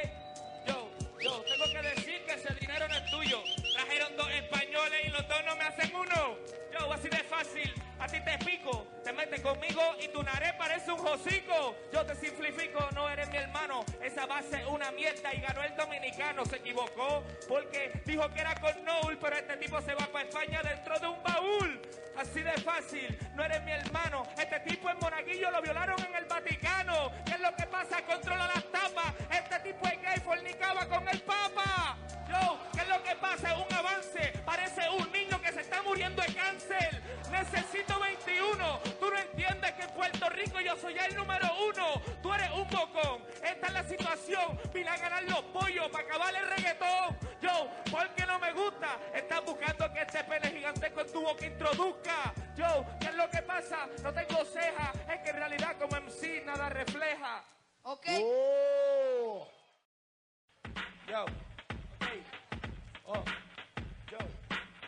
[0.66, 0.90] Yo,
[1.20, 3.42] yo, tengo que decir que ese dinero no es tuyo.
[3.74, 6.36] Trajeron dos españoles y los dos no me hacen uno.
[6.72, 7.74] Yo, así de fácil.
[8.00, 11.74] A ti te pico, te metes conmigo y tu naré parece un hocico.
[11.92, 13.84] Yo te simplifico, no eres mi hermano.
[14.00, 16.44] Esa base es una mierda y ganó el dominicano.
[16.46, 20.62] Se equivocó porque dijo que era con Noel, pero este tipo se va para España
[20.62, 21.80] dentro de un baúl.
[22.16, 24.24] Así de fácil, no eres mi hermano.
[24.38, 27.12] Este tipo en Monaguillo lo violaron en el Vaticano.
[27.24, 28.02] ¿Qué es lo que pasa?
[28.04, 29.14] Controla las tapas.
[29.30, 31.96] Este tipo es gay, fornicaba con el Papa.
[32.28, 33.56] Yo, ¿qué es lo que pasa?
[33.56, 34.32] Un avance.
[34.44, 37.02] Parece un niño que se está muriendo de cáncer.
[37.30, 38.78] Necesito 21.
[39.00, 42.02] Tú no entiendes que en Puerto Rico yo soy el número uno.
[42.22, 43.22] Tú eres un bocón.
[43.42, 44.60] Esta es la situación.
[44.72, 47.16] Vine a ganar los pollos para acabar el reggaetón.
[47.40, 48.98] Yo, porque no me gusta.
[49.14, 52.34] Estás buscando que este pene gigantesco en tu boca introduzca.
[52.56, 53.88] Yo, ¿qué es lo que pasa?
[54.02, 54.94] No tengo cejas.
[55.08, 57.44] Es que en realidad como MC nada refleja.
[57.82, 58.06] Ok.
[58.20, 59.48] Oh.
[61.06, 61.47] Yo, ok.
[63.10, 63.24] Oh,
[64.10, 64.18] yo,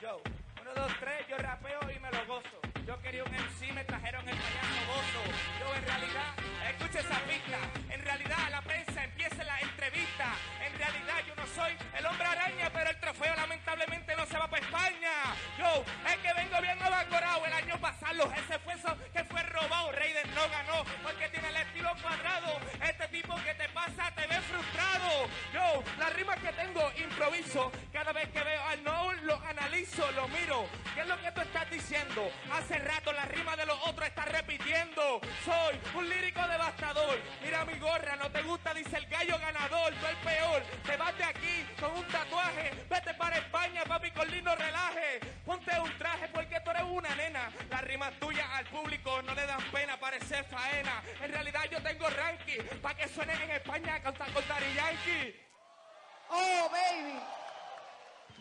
[0.02, 0.20] yo.
[0.60, 2.60] Uno, dos, tres, yo rapeo y me lo gozo.
[2.86, 5.22] Yo quería un MC, me trajeron el payaso gozo.
[5.58, 6.34] Yo en realidad,
[6.68, 7.58] escucha esa pista.
[7.88, 10.34] En realidad la prensa empieza la entrevista.
[10.66, 14.48] En realidad yo no soy el hombre araña, pero el trofeo lamentablemente no se va
[14.48, 15.12] para España.
[15.58, 17.44] Yo, es que vengo bien evaporado.
[17.44, 19.92] El año pasado ese fue eso que fue robado.
[19.92, 22.58] Raiden no ganó porque tiene el estilo cuadrado.
[22.82, 25.28] Este tipo que te pasa te ve frustrado.
[25.52, 27.70] Yo, las rimas que tengo improviso.
[27.92, 30.66] Cada vez que veo al no lo analizo, lo miro.
[30.94, 32.30] ¿Qué es lo que tú estás diciendo?
[32.52, 35.20] Hace rato la rima de los otros está repitiendo.
[35.44, 37.18] Soy un lírico devastador.
[37.42, 39.92] Mira mi gorra, no te gusta, dice el gallo ganador.
[39.94, 40.62] Tú el peor.
[40.86, 41.49] Te vas aquí
[41.80, 42.72] con un tatuaje.
[42.88, 45.20] Vete para España, papi, con lindo relaje.
[45.44, 47.50] Ponte un traje porque tú eres una nena.
[47.70, 51.02] Las rimas tuyas al público no le dan pena, parece faena.
[51.22, 55.36] En realidad yo tengo ranking para que suenen en España cantar con Daddy Yankee.
[56.30, 57.18] Oh, baby.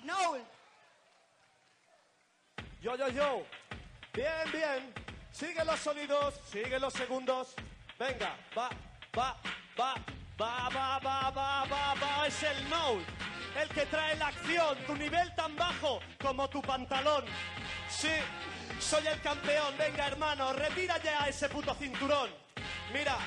[0.03, 0.43] Noel.
[2.82, 3.45] Yo, yo, yo.
[4.14, 4.93] Bien, bien.
[5.32, 7.55] Sigue los sonidos, sigue los segundos.
[7.97, 8.70] Venga, va,
[9.18, 9.36] va,
[9.80, 9.95] va,
[10.39, 12.27] va, va, va, va, va, va.
[12.27, 12.99] Es el no.
[13.59, 14.77] El que trae la acción.
[14.85, 17.25] Tu nivel tan bajo como tu pantalón.
[17.89, 18.09] Sí.
[18.79, 22.29] Soy el campeón, venga hermano, retira ya ese puto cinturón.
[22.93, 23.17] Mira,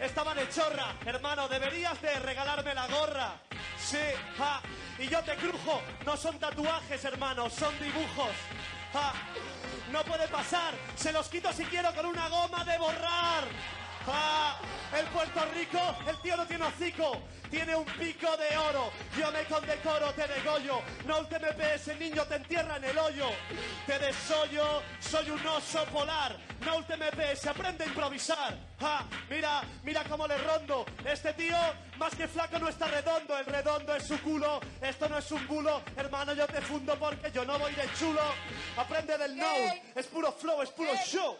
[0.00, 3.34] estaba de chorra, hermano, deberías de regalarme la gorra.
[3.78, 3.98] Sí,
[4.36, 4.60] ja,
[4.98, 8.32] y yo te crujo, no son tatuajes, hermano, son dibujos.
[8.92, 9.12] Ja,
[9.92, 13.44] no puede pasar, se los quito si quiero con una goma de borrar.
[14.06, 14.58] ¡Ah!
[14.96, 18.90] El Puerto Rico, el tío no tiene hocico, tiene un pico de oro.
[19.18, 20.82] Yo me condecoro, te degollo.
[21.04, 23.28] No te me ese niño te entierra en el hoyo.
[23.86, 26.36] Te desollo, soy un oso polar.
[26.64, 28.56] No te me se aprende a improvisar.
[28.80, 29.04] ¡Ah!
[29.28, 30.86] Mira, mira cómo le rondo.
[31.04, 31.56] Este tío,
[31.98, 33.36] más que flaco, no está redondo.
[33.36, 34.60] El redondo es su culo.
[34.80, 35.82] Esto no es un bulo.
[35.96, 38.22] Hermano, yo te fundo porque yo no voy de chulo.
[38.76, 39.52] Aprende del no.
[39.96, 41.36] Es puro flow, es puro show.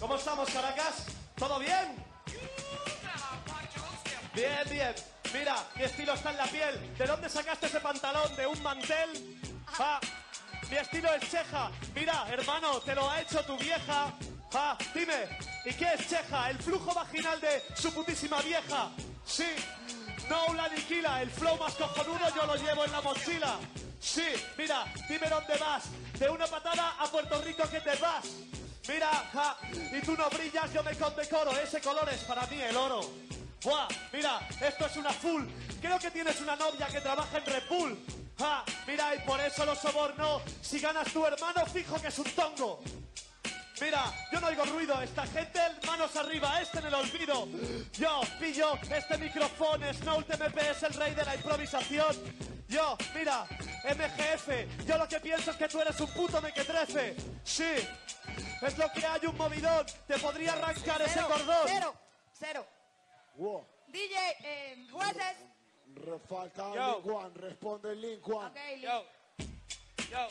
[0.00, 1.06] ¿Cómo estamos, Caracas?
[1.36, 1.96] ¿Todo bien?
[4.34, 4.94] Bien, bien.
[5.32, 6.94] Mira, mi estilo está en la piel.
[6.96, 8.36] ¿De dónde sacaste ese pantalón?
[8.36, 9.40] ¿De un mantel?
[10.70, 11.70] Mi estilo es cheja.
[11.94, 14.12] Mira, hermano, te lo ha hecho tu vieja.
[14.94, 16.50] Dime, ¿y qué es cheja?
[16.50, 18.90] El flujo vaginal de su putísima vieja.
[19.24, 19.48] Sí,
[20.28, 21.22] no la aniquila.
[21.22, 23.58] El flow más cojonudo yo lo llevo en la mochila.
[24.00, 24.26] Sí,
[24.56, 25.84] mira, dime dónde vas.
[26.18, 28.24] De una patada a Puerto Rico que te vas.
[28.88, 29.56] Mira, ja,
[29.92, 31.50] y tú no brillas, yo me condecoro.
[31.58, 33.00] Ese color es para mí el oro.
[33.62, 35.44] Buah, mira, esto es una full.
[35.80, 37.98] Creo que tienes una novia que trabaja en Repul.
[38.38, 40.40] Ja, mira, y por eso lo soborno.
[40.62, 42.80] Si ganas tu hermano, fijo que es un tongo.
[43.80, 47.48] Mira, yo no oigo ruido, esta gente manos arriba, este en el olvido.
[47.98, 52.55] Yo pillo este micrófono, Snow TMP es el rey de la improvisación.
[52.68, 53.46] Yo, mira,
[53.84, 57.16] MGF, yo lo que pienso es que tú eres un puto mequetrefe.
[57.44, 57.74] Sí,
[58.62, 59.86] es lo que hay un movidón.
[60.06, 61.66] Te podría arrancar ese cordón.
[61.66, 61.94] Cero,
[62.32, 62.66] cero.
[63.88, 65.36] DJ, eh, jueces.
[66.28, 68.48] Falta Link One, responde Link One.
[68.48, 69.04] Okay, Yo,
[70.10, 70.28] yo,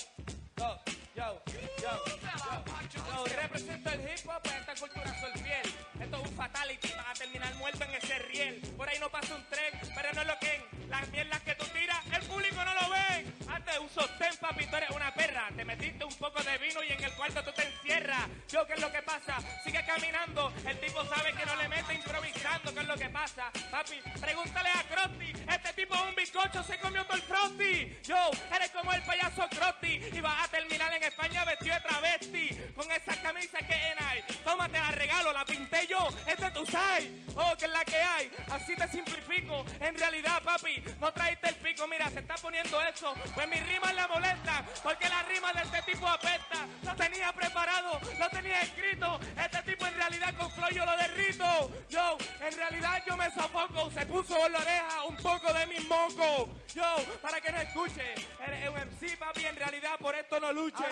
[0.57, 0.79] yo,
[1.15, 3.25] yo, yo, yo.
[3.41, 5.73] represento el hip hop, esta cultura soy fiel.
[6.01, 8.61] Esto es un fatality, vas a terminar muerto en ese riel.
[8.75, 11.99] Por ahí no pasa un tren, pero no lo que Las mierdas que tú tiras,
[12.13, 13.25] el público no lo ve.
[13.47, 15.49] Hazte un sostén, papi, tú eres una perra.
[15.55, 18.27] Te metiste un poco de vino y en el cuarto tú te encierras.
[18.49, 19.37] Yo, ¿qué es lo que pasa?
[19.63, 20.51] Sigue caminando.
[20.67, 22.73] El tipo sabe que no le mete improvisando.
[22.73, 23.51] ¿Qué es lo que pasa?
[23.71, 25.33] Papi, pregúntale a Crosty.
[25.47, 27.97] Este tipo es un bizcocho, se comió todo el Frosty.
[28.03, 30.01] Yo, eres como el payaso Crosty.
[30.13, 32.49] Y vas a terminar en España vestido de travesti.
[32.75, 34.23] Con esa camisa que hay.
[34.43, 36.07] Tómate la regalo, la pinté yo.
[36.25, 37.09] Este tú sabes.
[37.35, 38.31] Oh, que es la que hay.
[38.51, 39.65] Así te simplifico.
[39.79, 41.87] En realidad, papi, no traiste el pico.
[41.87, 43.13] Mira, se está poniendo eso.
[43.33, 44.65] Pues mi rima es la molesta.
[44.83, 46.65] Porque la rima de este tipo apesta.
[46.83, 47.74] Lo tenía preparado,
[48.19, 49.19] lo tenía escrito.
[49.37, 51.71] Este tipo en realidad con flow yo lo derrito.
[51.89, 53.91] Yo, en realidad yo me sofoco.
[53.91, 56.49] Se puso en la oreja un poco de mi moco.
[56.73, 58.13] Yo, para que no escuche.
[58.45, 60.85] Eres un MC, papi, en realidad por esto no luche.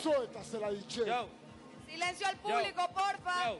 [0.00, 1.04] Suéltasela, DJ.
[1.88, 3.54] Silencio al público, porfa.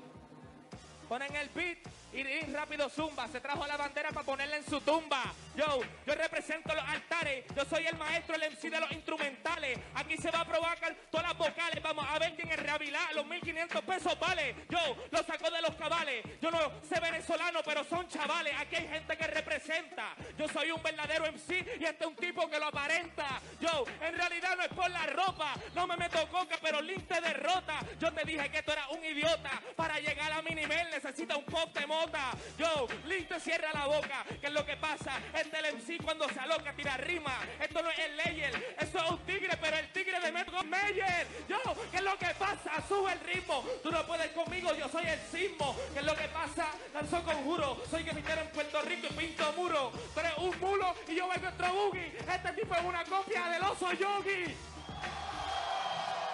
[1.08, 1.78] Ponen el beat
[2.12, 3.28] y, rápido zumba.
[3.28, 5.32] Se trajo la bandera para ponerla en su tumba.
[5.55, 7.44] Yo, yo represento los altares.
[7.55, 9.78] Yo soy el maestro, el MC de los instrumentales.
[9.94, 11.82] Aquí se va a provocar todas las vocales.
[11.82, 13.14] Vamos a ver quién es rehabilar.
[13.14, 14.55] Los 1500 pesos vale.
[14.70, 14.78] Yo
[15.11, 16.24] lo saco de los cabales.
[16.40, 18.55] Yo no sé venezolano, pero son chavales.
[18.59, 20.14] Aquí hay gente que representa.
[20.38, 23.40] Yo soy un verdadero MC y este es un tipo que lo aparenta.
[23.61, 25.55] Yo, en realidad no es por la ropa.
[25.74, 27.80] No me meto coca, pero Link te derrota.
[28.00, 29.50] Yo te dije que tú eras un idiota.
[29.76, 32.32] Para llegar a mi nivel necesita un pop mota.
[32.59, 34.24] Yo, Link te cierra la boca.
[34.40, 35.20] ¿Qué es lo que pasa?
[35.43, 37.36] Este el MC cuando se aloca tira rima.
[37.61, 38.74] Esto no es el Layer.
[38.78, 41.26] Esto es un tigre, pero el tigre de Metro Meyer.
[41.49, 41.57] Yo,
[41.90, 42.70] ¿qué es lo que pasa?
[42.86, 43.64] Sube el ritmo.
[43.82, 45.76] Tú no puedes conmigo, yo soy el sismo.
[45.93, 46.68] ¿Qué es lo que pasa?
[46.95, 47.82] Lanzó conjuro.
[47.90, 49.90] Soy que en Puerto Rico y pinto muro.
[50.14, 52.16] Tú eres un mulo y yo voy nuestro boogie.
[52.18, 54.45] Este tipo es una copia del oso yogi.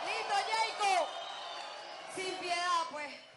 [0.04, 1.06] Listo, Jacob.
[2.14, 3.28] Sin piedad, pues.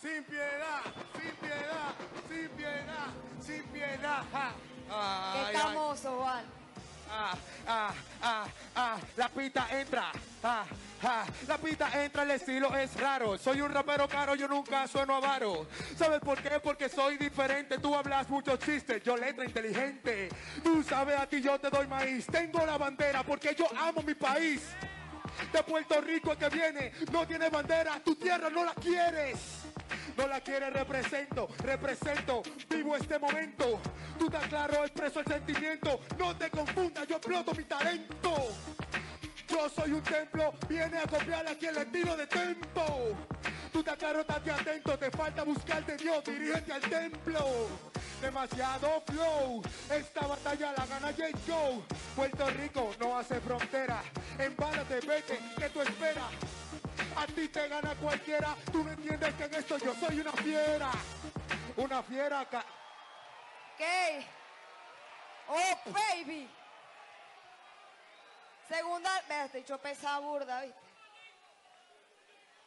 [0.00, 1.94] Sin piedad, sin piedad,
[2.28, 2.31] sin piedad,
[4.02, 5.50] sin piedad.
[5.50, 6.44] Qué famoso, Juan.
[7.14, 7.36] Ah,
[7.66, 10.10] ah, ah, ah, la pita entra.
[10.42, 10.64] Ah,
[11.02, 13.36] ah, la pita entra, el estilo es raro.
[13.36, 15.66] Soy un rapero caro, yo nunca sueno avaro.
[15.96, 16.58] ¿Sabes por qué?
[16.60, 17.78] Porque soy diferente.
[17.78, 20.30] Tú hablas muchos chistes, yo letra inteligente.
[20.64, 22.26] Tú sabes, a ti yo te doy maíz.
[22.26, 24.62] Tengo la bandera porque yo amo mi país.
[25.52, 29.61] De Puerto Rico que viene, no tiene bandera, tu tierra no la quieres.
[30.16, 33.80] No la quiere, represento, represento, vivo este momento.
[34.18, 36.00] Tú te claro, expreso el sentimiento.
[36.18, 38.48] No te confundas, yo exploto mi talento.
[39.48, 43.16] Yo soy un templo, viene a copiar aquí el estilo de tempo.
[43.72, 47.46] Tú te claro, estate atento, te falta buscarte Dios, dirígete al templo.
[48.20, 51.38] Demasiado flow, esta batalla la gana J.
[51.46, 51.82] Joe.
[52.14, 54.02] Puerto Rico no hace frontera,
[54.38, 56.61] embálate, vete, que tú esperas.
[57.16, 60.90] A ti te gana cualquiera, tú no entiendes que en esto yo soy una fiera.
[61.76, 62.64] Una fiera ca
[63.78, 64.26] ¿Qué?
[65.48, 66.48] Oh, baby.
[68.68, 70.80] Segunda, vea, este dicho pesa burda, ¿viste?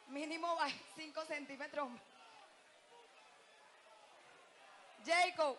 [0.08, 0.56] Mínimo
[0.94, 1.88] 5 centímetros.
[5.04, 5.56] Jacob.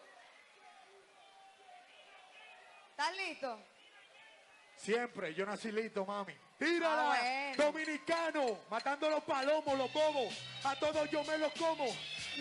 [2.91, 3.59] ¿Estás listo?
[4.75, 6.35] Siempre, yo nací listo, mami.
[6.57, 7.71] Tírala, Ah, bueno.
[7.71, 10.33] dominicano, matando los palomos, los bobos.
[10.63, 11.85] A todos yo me los como.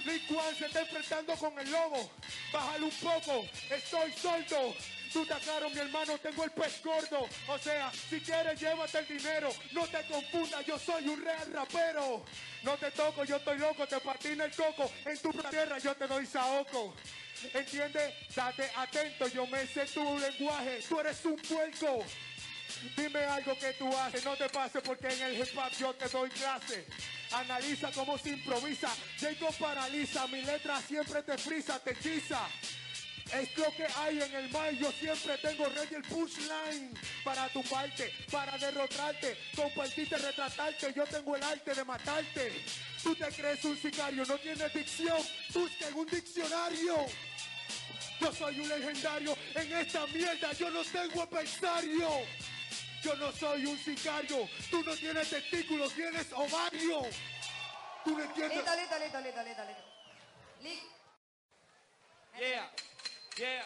[0.05, 2.11] Licuan se está enfrentando con el lobo.
[2.51, 4.75] Bájale un poco, estoy solto.
[5.13, 7.29] Tú te aclaro, mi hermano, tengo el pez gordo.
[7.49, 9.51] O sea, si quieres, llévate el dinero.
[9.73, 12.25] No te confundas, yo soy un real rapero.
[12.63, 14.91] No te toco, yo estoy loco, te patina el coco.
[15.05, 16.95] En tu tierra yo te doy saoco.
[17.53, 18.15] ¿Entiendes?
[18.35, 20.81] Date atento, yo me sé tu lenguaje.
[20.89, 22.03] Tú eres un puerco.
[22.97, 26.09] Dime algo que tú haces, no te pases porque en el hip hop yo te
[26.09, 26.87] doy clase.
[27.33, 32.41] Analiza cómo se improvisa, Jacob paraliza, mi letra siempre te frisa, te hechiza.
[33.35, 38.13] Es lo que hay en el mar, yo siempre tengo ready el punchline para tumbarte,
[38.31, 42.65] para derrotarte, compartirte, retratarte, yo tengo el arte de matarte.
[43.03, 45.19] Tú te crees un sicario, no tienes dicción,
[45.53, 47.07] busca en un diccionario.
[48.21, 52.09] Yo soy un legendario en esta mierda, yo no tengo adversario.
[53.07, 57.03] Yo no soy un sicario, tú no tienes testículos, tienes ovario.
[58.05, 58.57] Tú no entiendes.
[58.57, 59.83] Listo, listo, listo, listo, listo, listo.
[60.63, 60.83] Li-
[62.37, 62.69] Yeah,
[63.39, 63.65] yeah,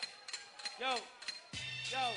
[0.78, 0.94] yo,
[1.90, 2.12] yo,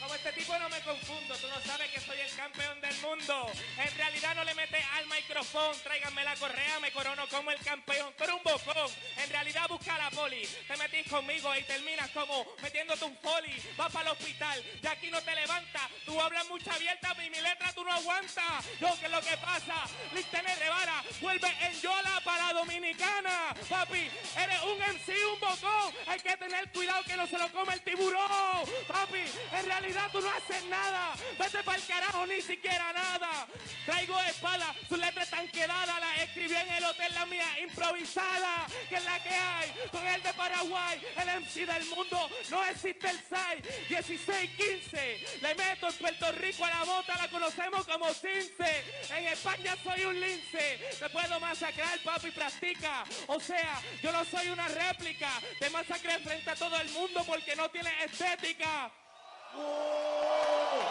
[0.00, 3.50] Como este tipo no me confundo, tú no sabes que soy el campeón del mundo.
[3.78, 8.12] En realidad no le metes al micrófono, tráiganme la correa, me corono como el campeón.
[8.16, 10.46] Tú eres un bocón, en realidad busca la poli.
[10.46, 13.56] Te metís conmigo y terminas como metiéndote un poli.
[13.76, 15.82] Vas para el hospital, de aquí no te levantas.
[16.04, 18.64] Tú hablas mucha abierta, y mi letra tú no aguantas.
[18.80, 19.84] Yo, ¿qué es lo que pasa?
[20.14, 23.54] Listene Revara, vuelve en Yola para Dominicana.
[23.68, 25.94] Papi, eres un MC, un bocón.
[26.06, 28.66] Hay que tener cuidado que no se lo come el tiburón.
[28.86, 31.14] Papi, en realidad tú no haces nada.
[31.38, 33.46] Vete para el carajo, ni siquiera nada.
[33.84, 36.00] Traigo espada, sus letras están quedadas.
[36.00, 38.66] Las escribí en el hotel, la mía improvisada.
[38.88, 41.00] Que es la que hay con el de Paraguay.
[41.16, 43.62] El MC del mundo, no existe el SAI.
[43.88, 45.26] 16, 15.
[45.42, 48.84] Le meto en Puerto Rico a la bota, la conocemos como Cince.
[49.10, 50.78] En España soy un lince.
[50.98, 53.04] Te puedo masacrar, papi, practica.
[53.26, 55.30] O sea, yo no soy una réplica.
[55.58, 58.90] Te masacré frente a todo el mundo porque no tienes estética.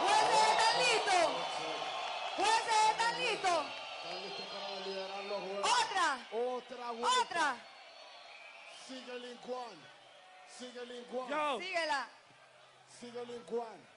[0.02, 1.28] ¡Jueces están listos!
[2.38, 3.66] ¡Jueces están listos!
[4.04, 5.72] Están listos para liderar los juegos.
[5.84, 6.28] ¡Otra!
[6.32, 7.22] Otra vuelta.
[7.22, 7.56] ¡Otra!
[8.88, 9.78] Sigue Lincuan.
[10.58, 11.60] Sigue Lincuan.
[11.60, 12.08] Síguela.
[13.00, 13.88] Sigue Lincuan.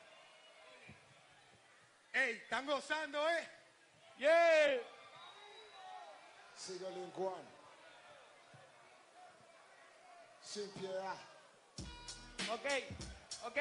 [2.13, 3.49] Ey, están gozando, ¿eh?
[4.19, 4.83] Yeah.
[6.57, 7.49] Sigue Lincuan.
[10.43, 11.17] Sin piedad.
[12.53, 12.67] Ok,
[13.45, 13.59] ok,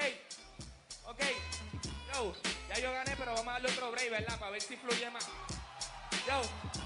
[1.09, 1.21] ok.
[2.13, 2.33] Yo,
[2.69, 4.39] ya yo gané, pero vamos a darle otro break, ¿verdad?
[4.39, 5.27] Para ver si fluye más.
[6.27, 6.41] Yo,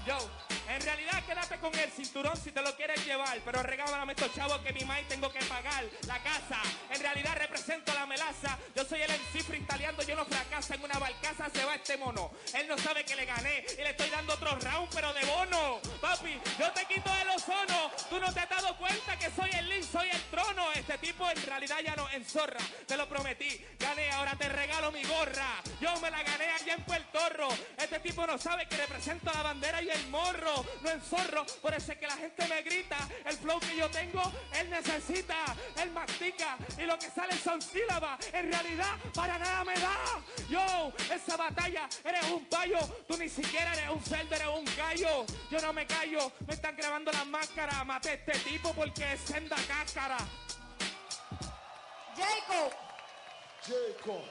[0.06, 0.18] yo.
[0.68, 4.58] En realidad quédate con el cinturón si te lo quieres llevar, pero regálame estos chavos
[4.58, 6.60] que mi maíz tengo que pagar la casa.
[6.90, 8.58] En realidad represento la melaza.
[8.74, 10.74] Yo soy el MC freestyleando, yo no fracasa.
[10.74, 12.30] En una barcaza se va este mono.
[12.54, 15.80] Él no sabe que le gané y le estoy dando otro round, pero de bono.
[16.00, 17.90] Papi, yo te quito el ozono.
[18.10, 20.72] Tú no te has dado cuenta que soy el link, soy el trono.
[20.72, 22.60] Este tipo en realidad ya no enzorra.
[22.86, 23.64] Te lo prometí.
[23.78, 25.62] Gané, ahora te regalo mi gorra.
[25.80, 27.48] Yo me la gané allá en Puerto Rico.
[27.76, 30.53] Este tipo no sabe que represento la bandera y el morro.
[30.82, 32.96] No enzorro, por eso es que la gente me grita.
[33.24, 34.22] El flow que yo tengo,
[34.58, 35.36] él necesita.
[35.82, 38.18] Él mastica y lo que sale son sílabas.
[38.32, 39.96] En realidad, para nada me da.
[40.48, 42.78] Yo, esa batalla, eres un payo.
[43.08, 45.24] Tú ni siquiera eres un cerdo, eres un gallo.
[45.50, 47.84] Yo no me callo, me están grabando las máscaras.
[47.86, 50.18] Maté a este tipo porque es senda cáscara.
[52.16, 52.72] Jacob.
[53.66, 54.22] Jacob.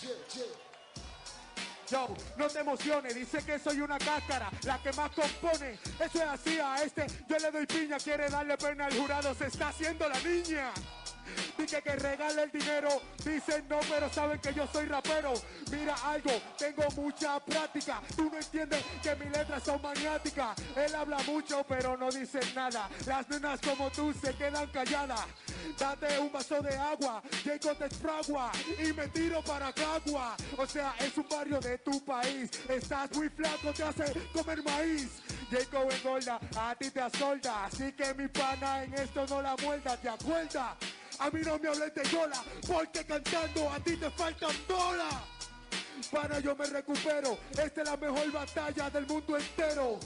[0.00, 0.69] J- J-
[1.92, 5.72] No te emociones, dice que soy una cáscara, la que más compone.
[5.98, 9.46] Eso es así a este, yo le doy piña, quiere darle pena al jurado, se
[9.46, 10.70] está haciendo la niña.
[11.56, 13.02] Dije que regale el dinero.
[13.24, 15.34] Dicen no, pero saben que yo soy rapero.
[15.70, 18.00] Mira algo, tengo mucha práctica.
[18.16, 20.56] Tú no entiendes que mis letras son maniáticas.
[20.76, 22.88] Él habla mucho, pero no dice nada.
[23.06, 25.26] Las nenas como tú se quedan calladas.
[25.78, 30.36] Date un vaso de agua, Jacob te fragua y me tiro para Cagua.
[30.56, 32.50] O sea, es un barrio de tu país.
[32.68, 35.22] Estás muy flaco, te hace comer maíz.
[35.50, 37.66] Jacob engorda, a ti te asolda.
[37.66, 40.76] Así que mi pana en esto no la muerda, ¿te acuerdas?
[41.20, 45.14] A mí no me hables de yola, porque cantando a ti te faltan bolas.
[46.10, 50.00] Para yo me recupero, esta es la mejor batalla del mundo entero.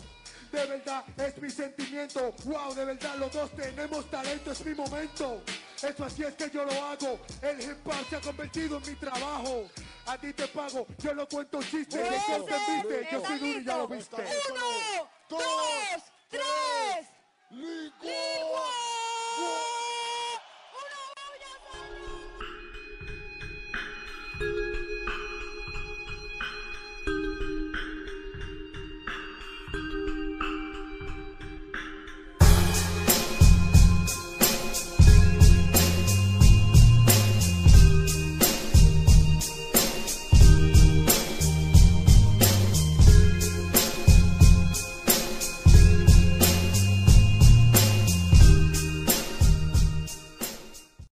[0.50, 5.40] De verdad es mi sentimiento, wow, de verdad los dos tenemos talento, es mi momento.
[5.80, 8.96] Eso así es que yo lo hago, el hip hop se ha convertido en mi
[8.96, 9.70] trabajo.
[10.06, 13.86] A ti te pago, yo no cuento chistes, te yo soy duro y ya lo
[13.86, 14.16] viste.
[14.16, 15.42] Uno, dos,
[16.28, 17.06] tres.